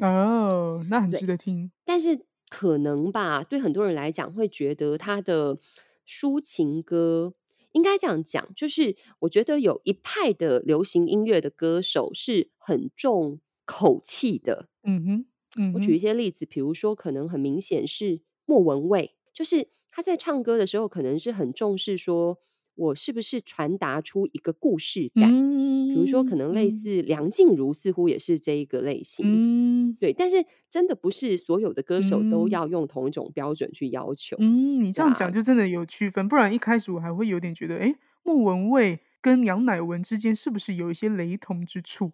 [0.00, 1.70] 哦，那很值得听。
[1.84, 2.26] 但是。
[2.52, 5.56] 可能吧，对很多人来讲，会觉得他的
[6.04, 7.32] 抒情歌
[7.70, 14.66] 应该这样讲，就是我觉得有一派的流行音乐的歌手是很重口气的。
[14.82, 15.26] 嗯哼，
[15.56, 22.38] 嗯，我举一些例子，比如说，可能很明显是莫文蔚，就是他在唱歌的时候，可能是很重视说。
[22.76, 25.28] 我是不是传达出一个故事感？
[25.30, 29.26] 嗯、比如说，可能类似梁静茹，似乎也是这一个类型。
[29.28, 34.34] 嗯、对，但是真的不是所有的歌手都要用同一种标准去要求。
[34.38, 42.12] 嗯，你这样讲就真的有区分，不然一开始我还会有点觉得，哎，莫文蔚跟杨乃文之间是不是有一些雷同之处？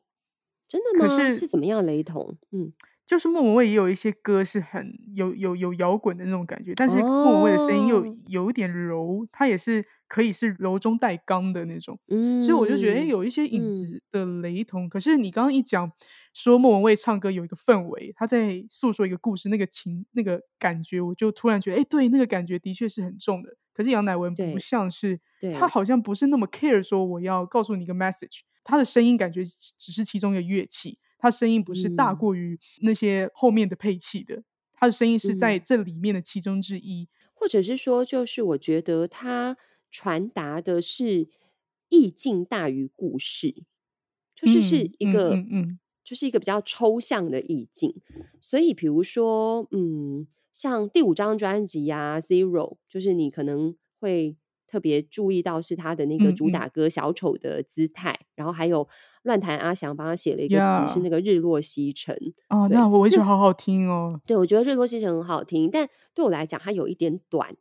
[0.66, 1.07] 真的吗？
[1.07, 2.37] 可是是怎么样雷同？
[2.51, 2.72] 嗯，
[3.07, 14.86] 就是莫文蔚也有一些歌是很有有有摇滚的那种感觉，但是莫文蔚的声音又有一点柔，她也是可以是柔中带刚的那种，嗯，所以我就觉得哎，有一些影子的雷同。
[14.86, 15.90] 嗯，可是你刚刚一讲
[16.34, 23.57] 说莫文蔚唱歌有一个氛围，他在诉说一个故事，那个情那个感觉，我就突然觉得哎，对，那个感觉的确是很重的。
[23.72, 25.20] 可是杨乃文不像是，
[25.52, 29.44] 他好像不是那么 care 说我要告诉你一个 message，他的声音感觉
[29.78, 30.98] 只是其中一个乐器。
[31.18, 34.42] 他声音不是大过于那些后面的配器的，
[34.74, 39.56] 他的声音是在这里面的其中之一，或者是说，就是我觉得他
[39.90, 41.28] 传达的是
[41.88, 43.64] 意境大于故事，
[44.34, 47.94] 就是是一个，嗯嗯，就是一个比较抽象的意境。
[48.40, 54.36] 所以，比如说，嗯，像第五张专辑呀，《Zero》，就是你可能会。
[54.76, 58.86] 特别注意到是他的那个主打歌小丑的姿态，嗯嗯，然后还有
[59.22, 62.14] 乱弹阿翔帮他写了一个词是那个日落西沉
[62.50, 64.20] 哦，那我也觉得好好听哦。
[64.26, 67.56] 对，我觉得日落西沉很好听，但对我来讲它有一点短，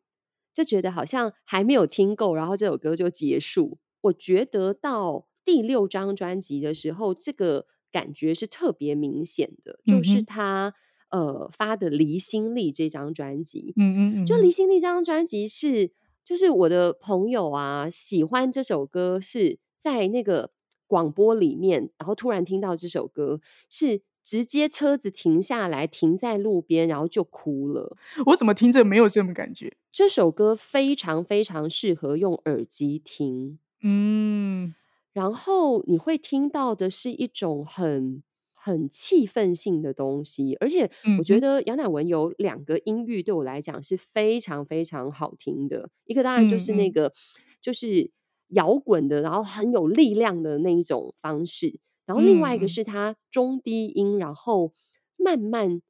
[0.53, 3.78] 就觉得好像还没有听够，然后这首歌就结束。
[4.01, 10.74] 我觉得到第六张专辑的时候，这个感觉是特别明显的，嗯、就是他
[11.11, 15.91] 呃发的《离心力》这张专辑，嗯嗯嗯，就《离心力》这张专辑是。
[16.26, 20.50] 就是我的朋友啊，喜欢这首歌是在那个
[20.88, 27.96] 广播里面，然后突然听到这首歌，是直接车子停下来，停在路边，然后就哭了。
[28.26, 29.78] 我怎么听着没有这种感觉？
[29.92, 34.74] 这首歌非常非常适合用耳机听，嗯，
[35.14, 38.24] 然后你会听到的是一种很。
[38.66, 40.89] 很气氛性的东西，而且
[41.20, 45.91] 我觉得杨乃文有两个音域对我来讲是非常非常好听的。
[46.05, 47.13] 一个当然就是那个，
[47.61, 48.09] 就是
[48.47, 51.80] 摇滚的，然后很有力量的那一种方式。
[52.07, 54.74] 然后另外一个是他中低音，然后
[55.16, 55.84] 慢慢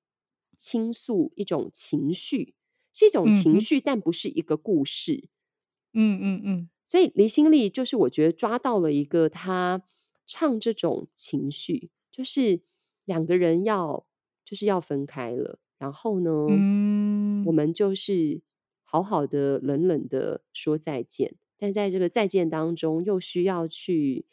[0.58, 2.56] 倾诉一种情绪，
[2.94, 5.30] 是一种情绪，但不是一个故事。
[5.94, 6.70] 嗯嗯嗯。
[6.90, 9.82] 所以离心力就是我觉得抓到了一个他
[10.26, 11.90] 唱这种情绪。
[12.16, 12.62] 就是
[13.04, 14.06] 两个人要
[14.46, 18.42] 就是要分开了，然后呢，嗯，我们就是
[18.84, 24.26] 好好的冷冷的说再见，但在这个再见当中，又需要去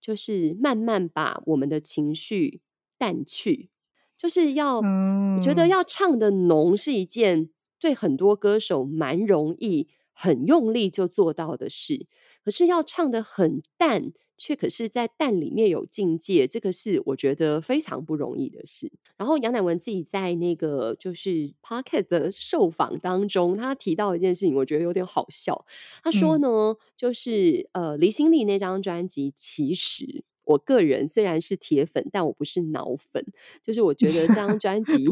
[0.00, 2.62] 就是慢慢把我们的情绪
[2.96, 3.68] 淡去，
[4.16, 12.06] 就是要，我觉得要唱的浓是一件对很多歌手蛮容易很用力就做到的事，
[12.42, 14.14] 可是要唱的很淡。
[14.38, 18.90] 却可是在蛋里面有境界，这个是我觉得非常不容易的事。
[19.16, 25.64] 然后杨乃文自己在那个就是 Pocket 的受访当中，他提到一件事情，我觉得有点好笑。
[26.02, 30.24] 他说呢，嗯、就是呃，离心力那张专辑其实。
[30.46, 33.22] 我个人虽然是铁粉，但我不是脑粉。
[33.62, 35.04] 就是我觉得这张专 辑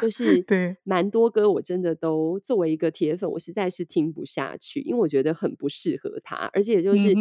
[0.00, 7.14] 就是对蛮多歌，我真的都作为一个铁粉，我实在是听不下去，因为我觉得很不适合他，而且就是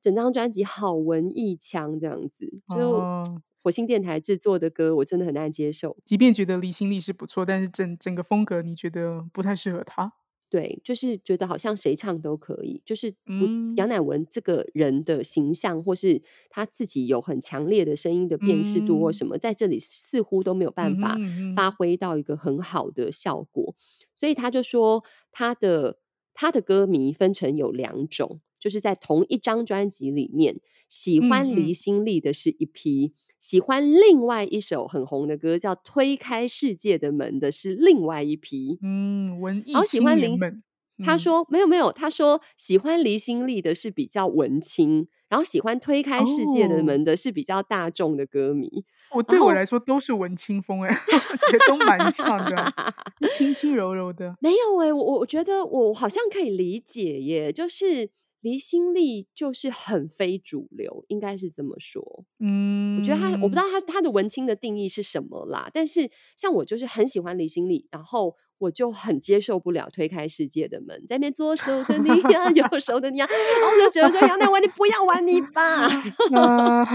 [0.00, 3.24] 整张专辑好文艺腔这样子，就
[3.62, 5.96] 火星电台制作的歌，我真的很难接受。
[6.04, 10.14] 即便觉得离心力是不错，但是整整个风格你觉得不太适合他。
[10.50, 13.46] 对，就是觉得好像谁唱都可以，就是不
[13.76, 16.20] 杨乃文这个人的形象，或是
[16.50, 21.16] 他自己有很强烈的声音的辨识度或什么，在这里似乎都没有办法
[21.54, 23.76] 发挥到一个很好的效果。
[24.16, 26.00] 所以他就说，他的
[26.34, 33.14] 他的歌迷分成有两种，就是在同一张专辑里面，喜欢离心力的是一批。
[33.40, 40.62] 喜欢另外一首很红的歌，叫《推开世界的门》的是另外一批，嗯，文艺青年们。
[41.02, 48.84] 他说、嗯、没有没有，他说喜欢离心力的是比较文青，然后喜欢推开世界的门的是比较大众的歌迷。
[49.10, 50.88] 我、哦、对我来说都是文青风哎，
[51.50, 52.74] 觉得都蛮像的，
[53.32, 54.36] 轻轻柔柔的。
[54.40, 58.10] 没有哎，我我觉得我好像可以理解耶，就是。
[58.40, 62.24] 离心力就是很非主流，应该是这么说。
[62.38, 65.70] 嗯，我觉得他，我不知道他他的文青的定义是什么啦。
[65.72, 73.28] 但是像我就是很喜欢离心力，然后我就很接受不了推开世界的门，在那边左手的你呀、啊，右手的你呀、啊，
[73.60, 75.88] 然后我就觉得说杨乃文，你不要玩泥巴，
[76.32, 76.86] 呃、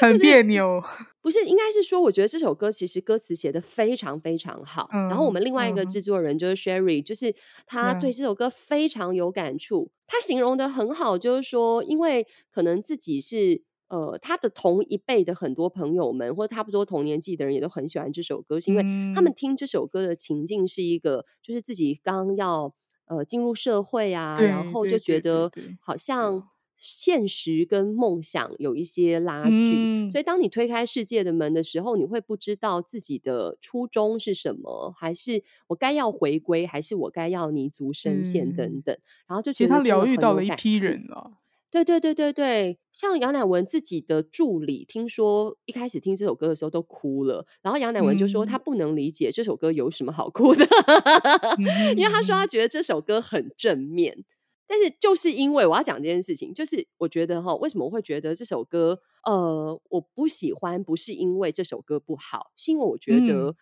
[0.00, 0.80] 很别扭。
[0.80, 4.88] 就是不是，应该是说，我觉得这首歌其实歌词写的非常非常好。
[4.92, 7.32] 嗯、然后我们另外一个制作人就是 Sherry，、嗯、就是
[7.64, 9.88] 他对这首歌非常有感触。
[9.88, 13.62] 嗯、他形容的很好，就是说，因为可能自己是
[13.92, 18.82] 呃他的同一辈的很多朋友们，或者差不多同年纪的人，也都很喜欢这首歌，是因为
[19.14, 22.74] 他们听这首歌的情境是一个，就是自己刚要
[23.06, 26.48] 呃进入社会啊，然后就觉得好像。
[26.84, 38.92] 现实跟梦想有一些拉锯，嗯、所以当你推开世界的门的时候，你会不知道自己的初衷是什么，还是我该要回归，还是我该要泥足深陷等等。
[38.96, 41.30] 嗯、然后就觉得，得其实他疗愈到了一批人了。
[41.72, 54.22] 对对对对对，像杨乃文自己的助理，听说一开始听这首歌的时候都哭了，然后杨乃文就说他不能理解这首歌有什么好哭的，嗯、因为他说他觉得这首歌很正面。
[54.66, 63.54] 但是就是因为我要讲这件事情，就是我觉得哈，为什么我会觉得这首歌呃我不喜欢，不是因为这首歌不好，是因为我觉得、嗯、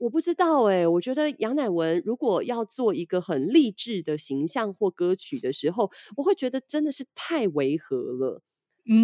[0.00, 8.40] 我不知道哎、我觉得杨乃文如果要做一个很励志的形象或歌曲的时候，我会觉得真的是太违和了。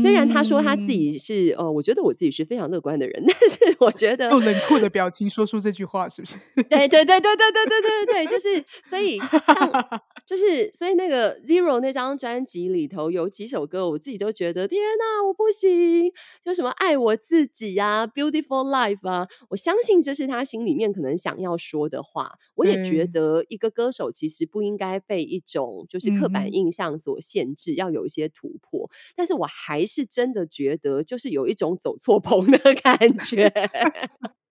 [0.03, 6.37] 虽然他说他自己是呃，我觉得我自己是非常乐观的人， 但是我觉得用冷酷的表情说出这句话，是不是？
[6.69, 16.11] 对对对对对对对对对对，就是所以像 就是所以那个 Zero 那张专辑里头有几首歌，我自己都觉得天哪，我不行，
[16.43, 22.39] 就什么爱我自己呀、啊、Beautiful Life 啊，我相信这是他心里面可能想要说的话。
[22.55, 28.89] 我也觉得一个歌手其实不应该被一种就是刻板印象所限制，嗯、要有一些突破。
[29.15, 29.74] 但是我还。
[29.75, 33.53] 还是真的觉得，就是有一种走错棚的感觉。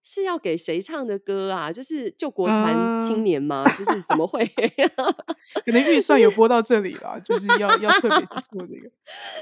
[0.06, 1.72] 是要给谁唱的歌啊？
[1.72, 4.46] 就是救国团青年吗？Uh, 就是怎么会？
[5.66, 8.20] 可能预算有播到这里了，就是要要特别
[8.52, 8.90] 做这个，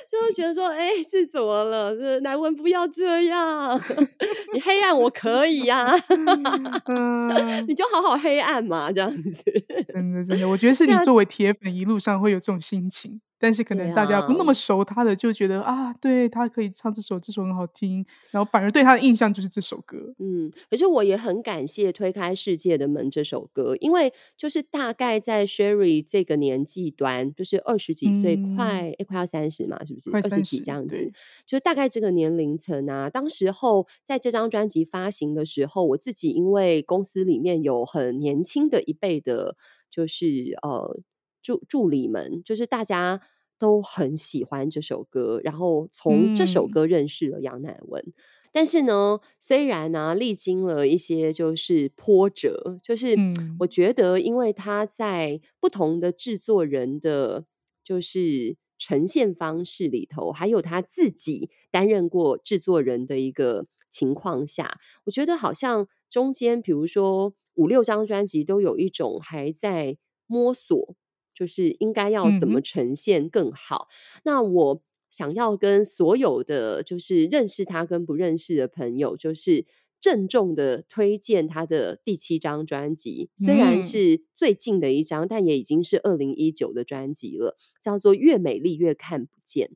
[0.08, 1.96] 就是觉得说，哎、欸，是怎么了？
[1.98, 3.82] 是南文不要这样，
[4.54, 9.44] 你黑暗我可以呀、啊，uh, 你就好好黑暗嘛，这样子。
[9.88, 13.20] 真的真的，我觉得是你作为铁粉，一路上会有这种心情。
[13.42, 20.14] 但是可能大家不那么熟他的，就觉得啊，啊，对他可以唱这首，这首很好听，然后反而对他的印象就是这首歌。
[20.20, 30.12] 嗯，可是我也很感谢《推开世界的门》这首歌，因为就是大概在 Sherry 这个年纪端，就是二十几岁，嗯、快快要三十嘛，是不是？
[30.14, 31.12] 二十几这样子，
[31.48, 33.10] 就是大概这个年龄层啊。
[33.10, 39.56] 当时候在这张专辑发行的时候，我自己因为公司里面有很年轻的一辈的，
[39.90, 40.28] 就是
[40.62, 41.02] 呃。
[41.44, 43.20] 助助理们就是大家
[43.62, 48.02] 都很喜欢这首歌，然后从这首歌认识了杨乃文。
[48.08, 48.14] 嗯、
[48.52, 53.16] 但是呢，虽然呢、啊、历经了一些就是波折，就是
[53.60, 57.46] 我觉得，因为他在不同的制作人的，
[57.84, 70.96] 就是呈现方式里头，还有他自己担任过制作人的一个情况下，我觉得好像中间，比如说五六张专辑，都有一种还在摸索。
[71.42, 73.88] 就是应该要怎么呈现更好？
[73.90, 79.66] 嗯、那我想要跟所有的就是认识他跟不认识的朋友，就是
[80.00, 89.68] 郑重的推荐他的第七张专辑，虽然是最近的一张，嗯、但也已经是二零一九的专辑了，叫做《越美丽越看不见》。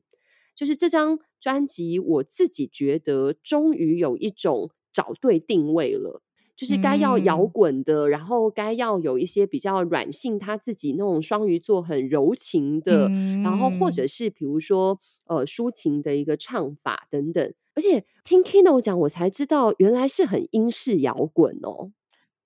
[0.54, 6.22] 就是这张专辑，我自己觉得终于有一种找对定位了。
[6.56, 17.54] 就是该要摇滚的，嗯、然后该要有一些比较软性，他自己那种双鱼座很柔情的，嗯、然后或者是比如说呃抒情的一个唱法等等。
[17.74, 21.92] 而且听 Kino 讲，我才知道原来是很英式摇滚哦。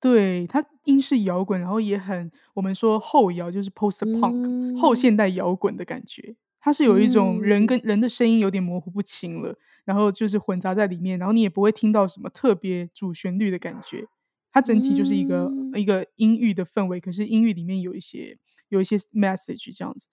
[0.01, 6.35] 对，他英式摇滚，然后也很我们说后摇，就是 post punk、嗯、后现代摇滚的感觉。
[6.61, 9.59] 它是有一种人跟人的声音有点模糊不清了。
[9.87, 14.07] 然后就是混杂在里面，然后你也不会听到什么特别主旋律的感觉，
[14.53, 18.39] 它整体就是一个、嗯、一个音域的氛围，可是音域里面有一些
[18.69, 20.07] 有一些 message 这样子。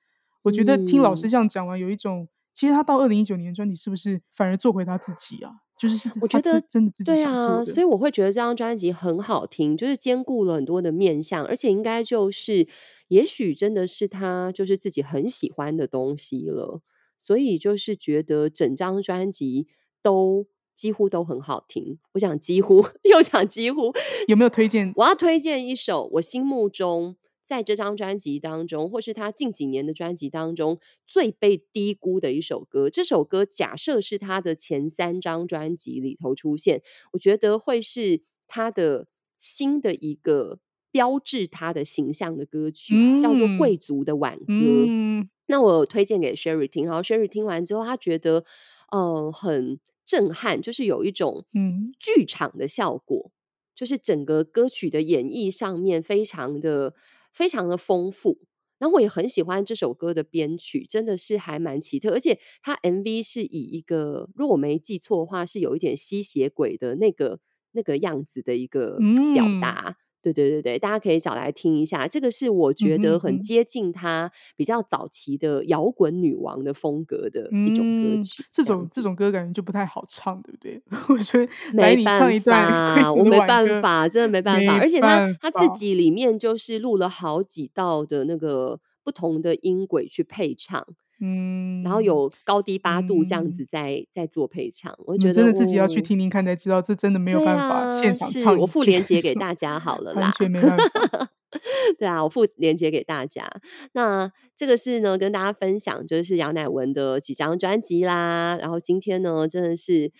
[0.43, 5.51] 我觉得听老师这样讲完，有一种、嗯、其实他到二零一九年专辑是不是反而做回他自己啊？
[5.77, 7.65] 就是是我觉得真的自己想做的。
[7.65, 12.67] 对啊，所以我会觉得这张专辑很好听，就是兼顾了很多的面向，而且应该就是
[13.09, 16.81] 也许真的是他就是自己很喜欢的东西了。
[17.19, 19.67] 所以就是觉得整张专辑
[20.03, 21.97] 都几乎都很好听。
[22.13, 23.91] 我想几乎 又想几乎，
[24.27, 24.93] 有没有推荐？
[24.95, 27.15] 我要推荐一首我心目中
[27.47, 32.89] 在这张专辑当中，或是他近几年的专辑当中最被低估的一首歌。
[32.89, 36.81] 这首歌假设是他的前三张专辑里头出现，
[37.13, 39.07] 我觉得会是他的
[39.39, 40.59] 新的一个
[40.91, 44.43] 标志他的形象的歌曲，嗯、叫做《贵族的挽歌》。
[44.89, 48.43] 嗯那我推荐给 Sherry 听，然后 Sherry 听完之后，他觉得，
[48.91, 53.35] 呃，很震撼，就是有一种嗯剧场的效果，嗯、
[53.73, 56.93] 就是整个歌曲的演绎上面非常的
[57.37, 58.39] 非常的丰富。
[58.79, 67.39] 然后我也很喜欢这首歌的编曲，真的是还蛮奇特，而且它 MV 是以一个，如果我没记错的话，是有一点吸血鬼的那个
[67.71, 68.97] 那个样子的一个
[69.33, 69.97] 表达。
[69.99, 72.07] 嗯对对对对，大家可以找来听一下。
[72.07, 78.43] 这个是我觉得很接近他比较早期的摇滚女王的风格的一种歌曲。
[78.51, 80.81] 这种这种歌感觉就不太好唱，对不对？
[81.09, 84.77] 我觉得没办法，我没办法，真的没办法。
[84.77, 90.85] 而且他他自己里面就是录了好几道的那个不同的音轨去配唱。
[91.19, 98.57] 嗯，然后有高低八度这样子在、嗯、在做配唱，我觉得、嗯、真的自己要去听听看才知道，这真的没有办法现场唱、啊。
[98.59, 101.29] 我附连结给大家好了啦，完全没办法。
[101.97, 103.49] 对啊，我附连结给大家。
[103.93, 108.57] 那这个是呢，跟大家分享就是杨乃文的几张专辑啦。
[108.59, 110.11] 然后今天呢，真的是。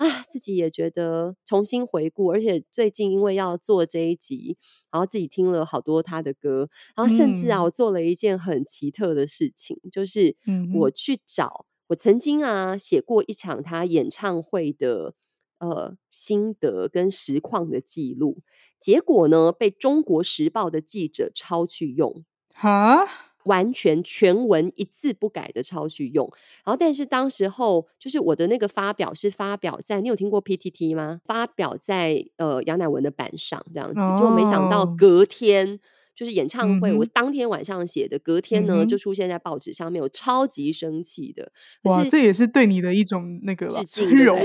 [0.00, 4.56] 啊，自己也觉得重新回顾，而且最近因为要做这一集，
[4.90, 10.34] 然后自己听了好多他的歌，然后甚至啊，我做了一件很奇特的事情，嗯、就是
[10.74, 15.12] 我去找我曾经啊写过一场他演唱会的
[15.58, 18.38] 呃心得跟实况的记录，
[18.78, 22.24] 结果呢被中国时报的记者抄去用，
[22.54, 23.29] 哈。
[23.44, 26.30] 完全全文一字不改的抄去用，
[26.64, 31.20] 然后但是当时候就是我的那个发表是发表在，你有听过 PTT 吗？
[31.24, 35.80] 发表在呃杨乃文的版上这样子，结果、哦、没想到隔天
[36.14, 41.50] 就是演唱会，嗯、我当天晚上写的，隔天呢、嗯、就出现在报纸上面，我超级生气的。
[41.84, 44.38] 哇，这也是对你的一种那个尊荣，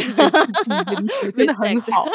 [1.34, 2.08] 真的很好。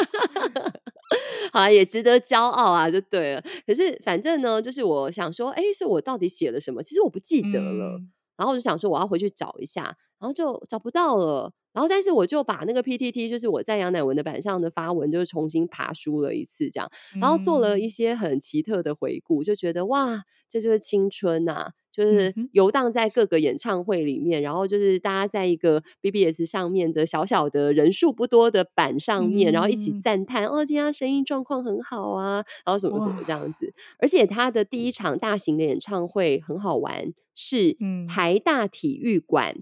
[1.51, 3.43] 好，也值得骄傲啊，就对了。
[3.67, 6.81] 可是反正呢，就是我想说，哎，是我到底写了什么？
[6.81, 7.97] 其实我不记得了。
[7.97, 11.51] 嗯、然后我就想说，我要回去找一下，然后就找不到了。
[11.73, 21.71] 然后，但是我就把那个 PTT，就是我在杨乃文的版上的发文，就是重新爬书了一次，这样，然后做了一些很奇特的回顾，就觉得哇，这就是青春呐、啊！
[21.93, 33.73] 就是游荡在各个演唱会里面，然后就是大家在一个 BBS 上面的小小的人数不多的板上面，然后一起赞叹哦，今天声音状况很好啊，然后什么什么这样子。
[33.97, 37.77] 而且他的第一场大型的演唱会很好玩，是
[38.09, 39.55] 台大体育馆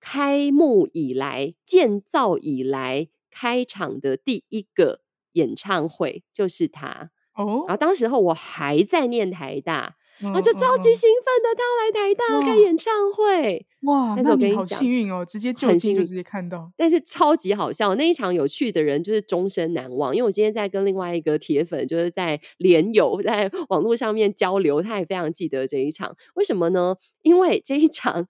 [0.00, 7.64] 开幕以来建造以来开场的第一个演唱会，就是他哦。
[7.68, 9.96] 然后当时候我还在念台大。
[10.20, 14.14] 然后就超级兴奋的，他要来台大开演唱会，哇！
[14.14, 16.70] 但是我跟你讲，好幸运哦，直接就近就直接看到。
[16.76, 20.14] 但是超级好笑，那一场有趣的人就是终身难忘。
[20.14, 26.14] 因为我今天在跟另外一个铁粉，就是在连友，在网络上面交流，他也非常记得这一场。
[26.34, 26.96] 为什么呢？
[27.22, 28.26] 因为这一场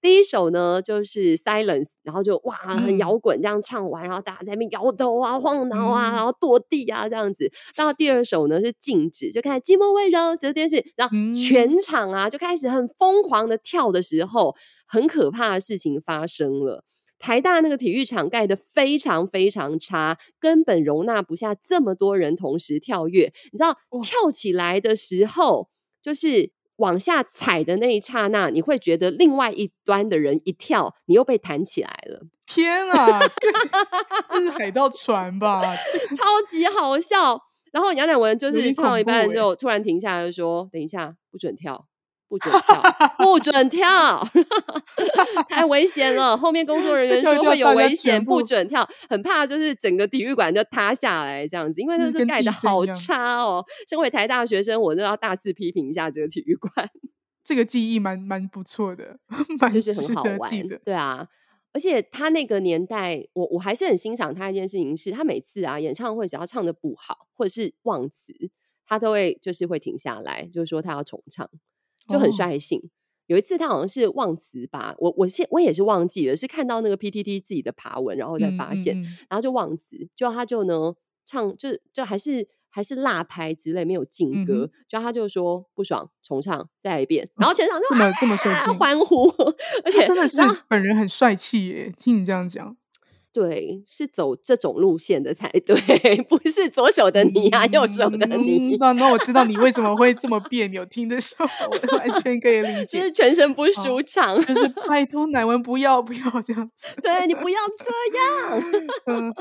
[0.00, 7.52] 第一首呢就是 Silence，然后就哇很摇滚这样唱完，嗯、然后大家在那边摇头啊、晃脑啊，嗯、然后跺地啊这样子。
[7.76, 14.54] 到第二首呢是静止，就看寂寞温柔这电视，然后全场啊就开始很疯狂的跳的时候，
[14.86, 16.84] 很可怕的事情发生了。
[17.18, 23.32] 台大那个体育场盖的非常非常差，根本容纳不下这么多人同时跳跃。
[23.52, 25.68] 你知道跳起来的时候
[26.02, 26.52] 就是。
[26.80, 32.22] 往下踩的那一刹那，你会觉得另外一端的人一跳，你又被弹起来了。
[32.46, 33.68] 天啊，这是，
[34.30, 35.60] 这是海盗船吧？
[36.16, 37.38] 超级好笑。
[37.70, 41.86] 然后杨乃文就是唱到一半就突然停下来，就说：“等一下，不准跳。”
[42.30, 42.80] 不准跳，
[43.18, 44.24] 不准跳，
[45.50, 46.36] 太危险了！
[46.36, 53.64] 后面工作人员说会有危险，不准跳，很怕就是整个体育馆就塌下来这样子，因为那是盖的好差哦。
[53.88, 56.88] 身为台大学生，我都要大肆批评一下这个体育馆。
[57.42, 59.18] 这个记忆蛮蛮不错的，
[59.58, 60.68] 蛮就是很好玩。
[60.84, 61.26] 对啊，
[61.72, 68.32] 而且他那个年代，我我还是很欣赏他一件事情是，他每次啊演唱会只要唱的不好或者是忘词，
[68.90, 71.48] 他都会就是会停下来，就是说他要重唱。
[72.08, 72.80] 就很率性。
[72.80, 72.90] Oh.
[73.28, 80.92] 有一次他好像是忘词吧，我我现我也是忘记了，是看到那个 PTT 自己的爬文，然后再发现，嗯嗯、然后就忘词，就他就呢
[81.24, 89.28] 唱，就就还是还是辣拍之类，没有劲歌，嗯、就他就说不爽，重唱再来一遍，然后全场就、哦、这么这么帅气欢呼，
[89.84, 92.76] 而且真的是本人很帅气耶，听你这样讲。
[93.32, 95.76] 对，是走这种路线的才对，
[96.28, 98.76] 不是左手的你呀、啊，嗯、右手的你。
[98.80, 104.36] 那那我知道你为什么会这么别扭，听的时候我完全可以理解，就是全身不舒畅。
[104.44, 108.90] 就是拜托乃文不要不要这样子，对你不要这样。
[109.06, 109.32] 嗯，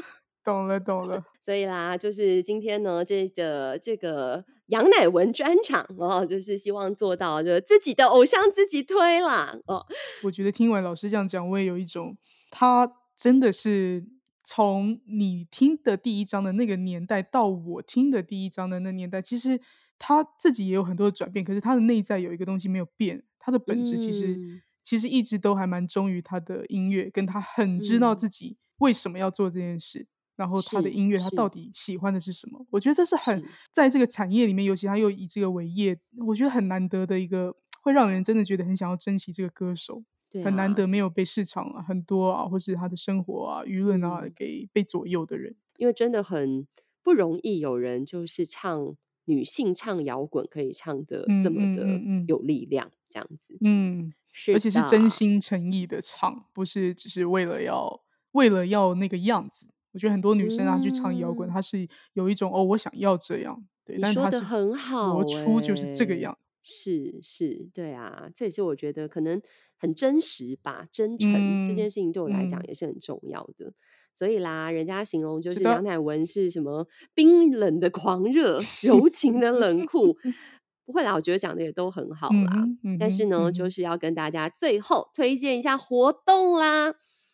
[0.46, 1.24] 懂了懂了。
[1.42, 9.58] 所以啦，就是今天呢，这个这个杨乃文专场哦，就是希望做到，就是自己的偶像自己推啦。
[9.66, 9.84] 哦，
[10.24, 12.16] 我觉得听完老师这样讲，我也有一种
[12.52, 12.92] 他。
[13.20, 14.08] 真的是
[14.46, 19.60] 从你听的第一章的那个年代到我听的第一章的那年代，其实
[19.98, 30.08] 他自己也有很多的转变，可是他的内在有一个东西没有变，他的本质其实、嗯、其实一直都还蛮忠于他的音乐，跟他很知道自己为什么要做这件事。
[30.38, 32.66] 然后他的音乐他到底喜欢的是什么？
[32.70, 33.44] 我觉得这是很
[33.74, 40.06] 在这个产业里面，尤其他又以这个为业，我觉得很难得的一个，会让人真的觉得很想要珍惜这个歌手。
[40.30, 46.68] 对啊，很难得没有被市场啊很多啊，或是他的生活啊、舆论啊给被左右的人，因为真的很
[47.02, 51.86] 不容易，有人就是唱女性唱摇滚可以唱的这么的
[52.28, 58.02] 有力量，这样子，嗯，是，而且是真心诚意的唱，不是只是为了要
[58.34, 59.68] 为了要那个样子。
[59.92, 66.38] 我觉得很多女生啊去唱摇滚，她是有一种哦，我想要这样，对，你说的很好，活出就是这个样，
[66.70, 69.42] 是是，对啊，这也是我觉得可能
[69.76, 73.66] 很真实吧，真诚、嗯、这件事情对我来讲也是很重要的。
[73.66, 73.74] 嗯、
[74.14, 80.16] 所以啦，人家形容就是杨乃文是什么冰冷的狂热，柔情的冷酷，
[80.86, 82.66] 不会啦，我觉得讲的也都很好啦。
[82.84, 86.94] 嗯、但是呢、嗯，就是要跟大家最后推荐一下活动啦。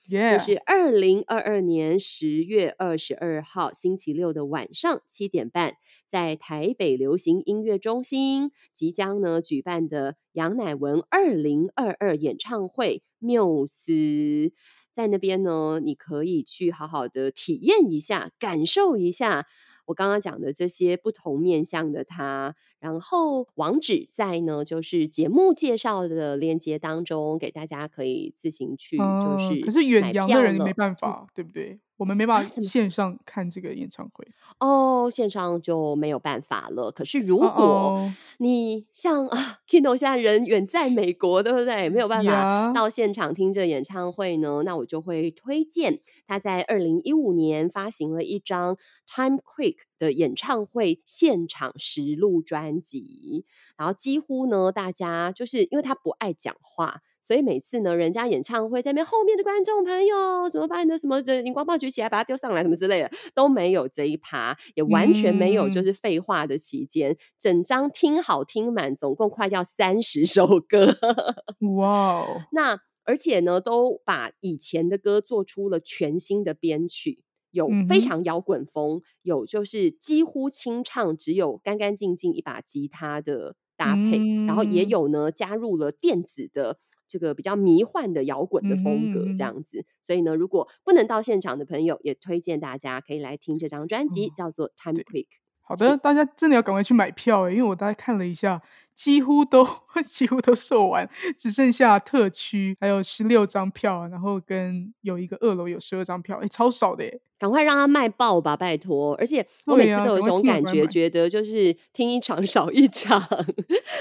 [0.09, 5.77] 就是二零二二年十月二十二号星期六的晚上七点半，
[6.07, 14.53] 在台北流行音乐中心即将呢举办的杨乃文二零二二演唱会缪斯，
[14.91, 19.47] 在那边呢，你可以去好好的体验一下，感受一下。
[19.87, 29.03] 我刚刚讲的这些不同面向的他，然后网址在呢，就是节目介绍的链接当中，给大家可以自行去，就
[29.39, 31.79] 是、呃、可是远洋的人没办法，嗯、对不对？
[31.97, 34.27] 我们没办法线上看这个演唱会
[34.59, 36.91] 哦，线上就没有办法了。
[36.91, 41.89] 可是如果你像啊，Kino 现在人远在美国，对不对？
[41.89, 48.77] 没有办法到现场听这个演唱会呢，那我就会推荐他在二零一五年发行了一张
[49.07, 53.45] Time Quick 的演唱会现场实录专辑，
[53.77, 57.01] 然后几乎呢，大家就是因为他不爱讲话。
[57.21, 60.95] 所以每次呢，人家演唱会在那边后面的观众朋友怎么把你的？
[60.95, 70.95] 什么荧光棒举起来，把它丢上来，什么之类的都没有这一趴，也完全没有就是废话的期间，嗯、整张听好听满，总共快要三十首歌，
[71.77, 72.43] 哇哦！
[72.51, 77.23] 那而且呢，都把以前的歌做出了全新的编曲，
[77.55, 86.77] 有非常摇滚风，有就是几乎清唱，只有干干净净一把吉他的搭配，嗯、然后也有呢加入了电子的。
[87.07, 95.25] 这个比较迷幻的摇滚的风格，这样子、嗯，所以呢，如果不能到现场的朋友，也推荐大家可以来听这张专辑，哦、叫做《Time Quick》。
[95.61, 98.59] 好的，大家真的要赶快去买票，因为我大概看了一下，
[98.95, 99.63] 几乎都
[100.03, 107.21] 几乎都售完，只剩下特区还有十六张票，然后跟有一个二楼有十二张票，哎，超少的耶！
[107.37, 109.13] 赶快让他卖爆吧，拜托！
[109.15, 113.21] 而且我每次都有一种感觉，觉得就是听一场 少一场，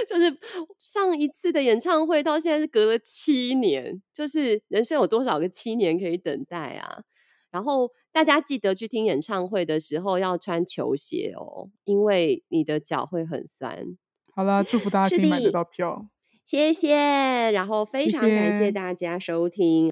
[0.09, 0.39] 就是
[0.79, 7.03] 上一次的演唱会到现在是隔了七年，就是人生有多少个七年可以等待啊？
[7.51, 13.97] 然后大家记得去听演唱会的时候要穿球鞋哦，因为你的脚会很酸。
[14.35, 16.07] 好了，祝福大家可以买得到票。
[16.45, 16.95] 谢谢，
[17.53, 19.91] 然后非常感谢大家收听，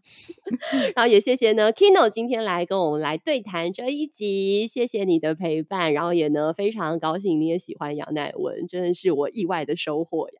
[0.71, 10.35] 谢 谢然后也谢谢呢，Kino 今天来跟我们来对谈这一集，谢谢你的陪伴，然后也呢非常高兴你也喜欢杨乃文，真的是我意外的收获呀。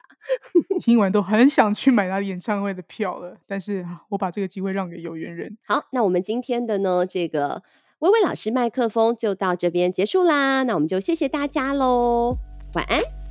[0.81, 5.57] 听完都很想去买他演唱会的票了，但是我把这个机会让给有缘人。
[5.67, 7.63] 好，那我们今天的呢这个
[8.01, 12.37] 薇薇老师麦克风就到这边结束啦，那我们就谢谢大家喽，
[12.75, 13.22] 晚安。